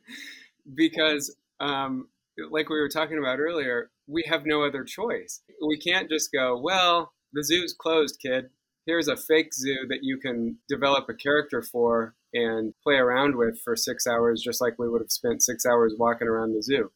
because 0.76 1.36
um, 1.60 2.08
like 2.52 2.69
we 2.69 2.80
were 2.80 2.89
talking 2.89 3.17
about 3.17 3.39
earlier, 3.39 3.89
we 4.08 4.23
have 4.28 4.45
no 4.45 4.63
other 4.63 4.84
choice. 4.84 5.41
We 5.65 5.80
can't 5.80 6.10
just 6.10 6.32
go, 6.32 6.60
well, 6.60 7.13
the 7.34 7.43
zoo's 7.43 7.73
closed, 7.73 8.19
kid. 8.21 8.49
Here's 8.86 9.08
a 9.08 9.15
fake 9.15 9.54
zoo 9.54 9.88
that 9.89 10.04
you 10.04 10.17
can 10.17 10.58
develop 10.69 11.08
a 11.10 11.13
character 11.13 11.63
for 11.63 12.15
and 12.34 12.73
play 12.84 12.95
around 12.95 13.38
with 13.38 13.60
for 13.62 13.76
six 13.76 14.06
hours, 14.06 14.41
just 14.43 14.60
like 14.60 14.78
we 14.78 14.89
would 14.89 15.02
have 15.02 15.12
spent 15.12 15.41
six 15.41 15.65
hours 15.65 15.95
walking 15.97 16.28
around 16.28 16.54
the 16.54 16.62
zoo. 16.62 16.91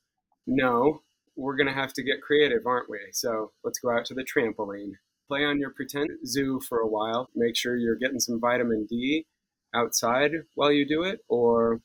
No, 0.46 1.02
we're 1.38 1.56
going 1.56 1.68
to 1.68 1.74
have 1.74 1.94
to 1.94 2.04
get 2.04 2.22
creative, 2.22 2.66
aren't 2.66 2.90
we? 2.90 3.00
So 3.14 3.52
let's 3.64 3.80
go 3.80 3.92
out 3.92 4.06
to 4.06 4.14
the 4.14 4.26
trampoline. 4.26 4.94
Play 5.28 5.46
on 5.46 5.60
your 5.60 5.70
pretend 5.70 6.10
zoo 6.26 6.60
for 6.68 6.80
a 6.80 6.88
while. 6.88 7.30
Make 7.36 7.56
sure 7.56 7.78
you're 7.78 7.96
getting 7.96 8.20
some 8.20 8.40
vitamin 8.40 8.88
D 8.90 9.26
outside 9.74 10.32
while 10.56 10.72
you 10.72 10.88
do 10.88 11.04
it. 11.04 11.20
Or 11.30 11.82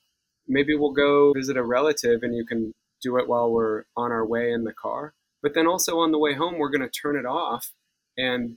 maybe 0.48 0.74
we'll 0.74 0.92
go 0.92 1.32
visit 1.34 1.56
a 1.56 1.62
relative 1.62 2.22
and 2.22 2.34
you 2.34 2.46
can 2.46 2.72
do 3.02 3.18
it 3.18 3.28
while 3.28 3.50
we're 3.50 3.84
on 3.96 4.10
our 4.10 4.26
way 4.26 4.52
in 4.52 4.64
the 4.64 4.72
car. 4.72 5.12
But 5.42 5.54
then 5.54 5.66
also 5.66 5.98
on 5.98 6.12
the 6.12 6.18
way 6.18 6.34
home, 6.34 6.58
we're 6.58 6.70
going 6.70 6.88
to 6.88 7.00
turn 7.00 7.16
it 7.16 7.26
off 7.26 7.72
and 8.16 8.56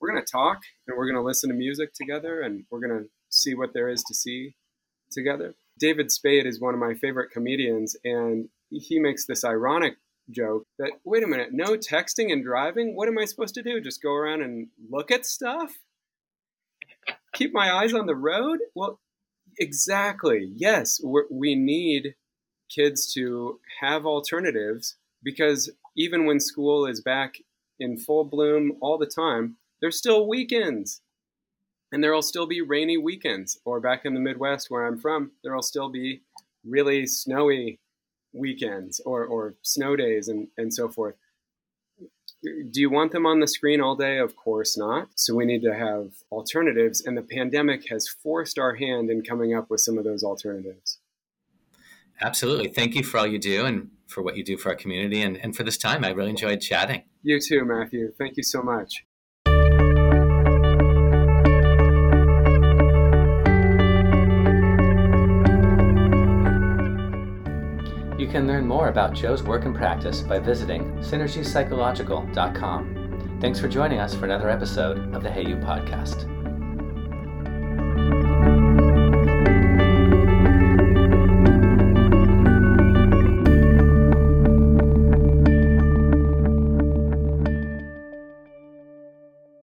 we're 0.00 0.10
going 0.10 0.22
to 0.22 0.30
talk 0.30 0.58
and 0.86 0.96
we're 0.96 1.06
going 1.06 1.16
to 1.16 1.26
listen 1.26 1.48
to 1.48 1.56
music 1.56 1.94
together 1.94 2.42
and 2.42 2.64
we're 2.70 2.86
going 2.86 3.02
to 3.02 3.08
see 3.30 3.54
what 3.54 3.72
there 3.72 3.88
is 3.88 4.02
to 4.02 4.14
see 4.14 4.54
together. 5.10 5.54
David 5.78 6.10
Spade 6.10 6.46
is 6.46 6.60
one 6.60 6.74
of 6.74 6.80
my 6.80 6.94
favorite 6.94 7.30
comedians, 7.30 7.96
and 8.04 8.48
he 8.70 8.98
makes 9.00 9.26
this 9.26 9.44
ironic 9.44 9.96
joke 10.30 10.66
that 10.78 10.92
wait 11.04 11.22
a 11.22 11.26
minute, 11.26 11.50
no 11.52 11.76
texting 11.76 12.32
and 12.32 12.44
driving? 12.44 12.96
What 12.96 13.08
am 13.08 13.18
I 13.18 13.24
supposed 13.24 13.54
to 13.54 13.62
do? 13.62 13.80
Just 13.80 14.02
go 14.02 14.12
around 14.12 14.42
and 14.42 14.68
look 14.90 15.10
at 15.10 15.26
stuff? 15.26 15.72
Keep 17.34 17.52
my 17.52 17.72
eyes 17.72 17.92
on 17.92 18.06
the 18.06 18.14
road? 18.14 18.60
Well, 18.74 19.00
exactly. 19.58 20.52
Yes, 20.54 21.00
we 21.30 21.54
need 21.54 22.14
kids 22.70 23.12
to 23.14 23.60
have 23.80 24.06
alternatives 24.06 24.96
because 25.22 25.70
even 25.96 26.26
when 26.26 26.40
school 26.40 26.86
is 26.86 27.00
back 27.00 27.34
in 27.78 27.98
full 27.98 28.24
bloom 28.24 28.76
all 28.80 28.98
the 28.98 29.06
time, 29.06 29.56
there's 29.80 29.98
still 29.98 30.28
weekends. 30.28 31.00
And 31.92 32.02
there'll 32.02 32.22
still 32.22 32.46
be 32.46 32.60
rainy 32.60 32.96
weekends. 32.96 33.60
Or 33.64 33.80
back 33.80 34.04
in 34.04 34.14
the 34.14 34.20
Midwest 34.20 34.68
where 34.68 34.86
I'm 34.86 34.98
from, 34.98 35.32
there'll 35.44 35.62
still 35.62 35.88
be 35.88 36.22
really 36.64 37.06
snowy 37.06 37.78
weekends 38.34 39.00
or, 39.00 39.24
or 39.24 39.54
snow 39.62 39.96
days 39.96 40.28
and, 40.28 40.48
and 40.58 40.74
so 40.74 40.88
forth. 40.88 41.14
Do 42.42 42.80
you 42.80 42.90
want 42.90 43.12
them 43.12 43.24
on 43.24 43.40
the 43.40 43.48
screen 43.48 43.80
all 43.80 43.96
day? 43.96 44.18
Of 44.18 44.36
course 44.36 44.76
not. 44.76 45.08
So 45.14 45.34
we 45.34 45.46
need 45.46 45.62
to 45.62 45.74
have 45.74 46.10
alternatives, 46.30 47.02
and 47.02 47.16
the 47.16 47.22
pandemic 47.22 47.88
has 47.88 48.06
forced 48.06 48.58
our 48.58 48.74
hand 48.74 49.08
in 49.08 49.22
coming 49.22 49.54
up 49.54 49.70
with 49.70 49.80
some 49.80 49.96
of 49.96 50.04
those 50.04 50.22
alternatives. 50.22 50.98
Absolutely. 52.20 52.68
Thank 52.68 52.94
you 52.94 53.02
for 53.02 53.18
all 53.18 53.26
you 53.26 53.38
do 53.38 53.64
and 53.64 53.90
for 54.08 54.22
what 54.22 54.36
you 54.36 54.44
do 54.44 54.58
for 54.58 54.68
our 54.68 54.76
community 54.76 55.22
and, 55.22 55.38
and 55.38 55.56
for 55.56 55.62
this 55.62 55.78
time. 55.78 56.04
I 56.04 56.10
really 56.10 56.30
enjoyed 56.30 56.60
chatting. 56.60 57.04
You 57.22 57.40
too, 57.40 57.64
Matthew. 57.64 58.12
Thank 58.18 58.36
you 58.36 58.42
so 58.42 58.62
much. 58.62 59.03
Can 68.28 68.46
learn 68.46 68.66
more 68.66 68.88
about 68.88 69.14
Joe's 69.14 69.42
work 69.42 69.64
and 69.64 69.74
practice 69.74 70.20
by 70.20 70.38
visiting 70.38 70.92
synergypsychological.com. 70.98 73.38
Thanks 73.40 73.60
for 73.60 73.68
joining 73.68 73.98
us 73.98 74.14
for 74.14 74.24
another 74.24 74.50
episode 74.50 75.14
of 75.14 75.22
the 75.22 75.30
Hey 75.30 75.46
You 75.46 75.56
podcast. 75.56 76.33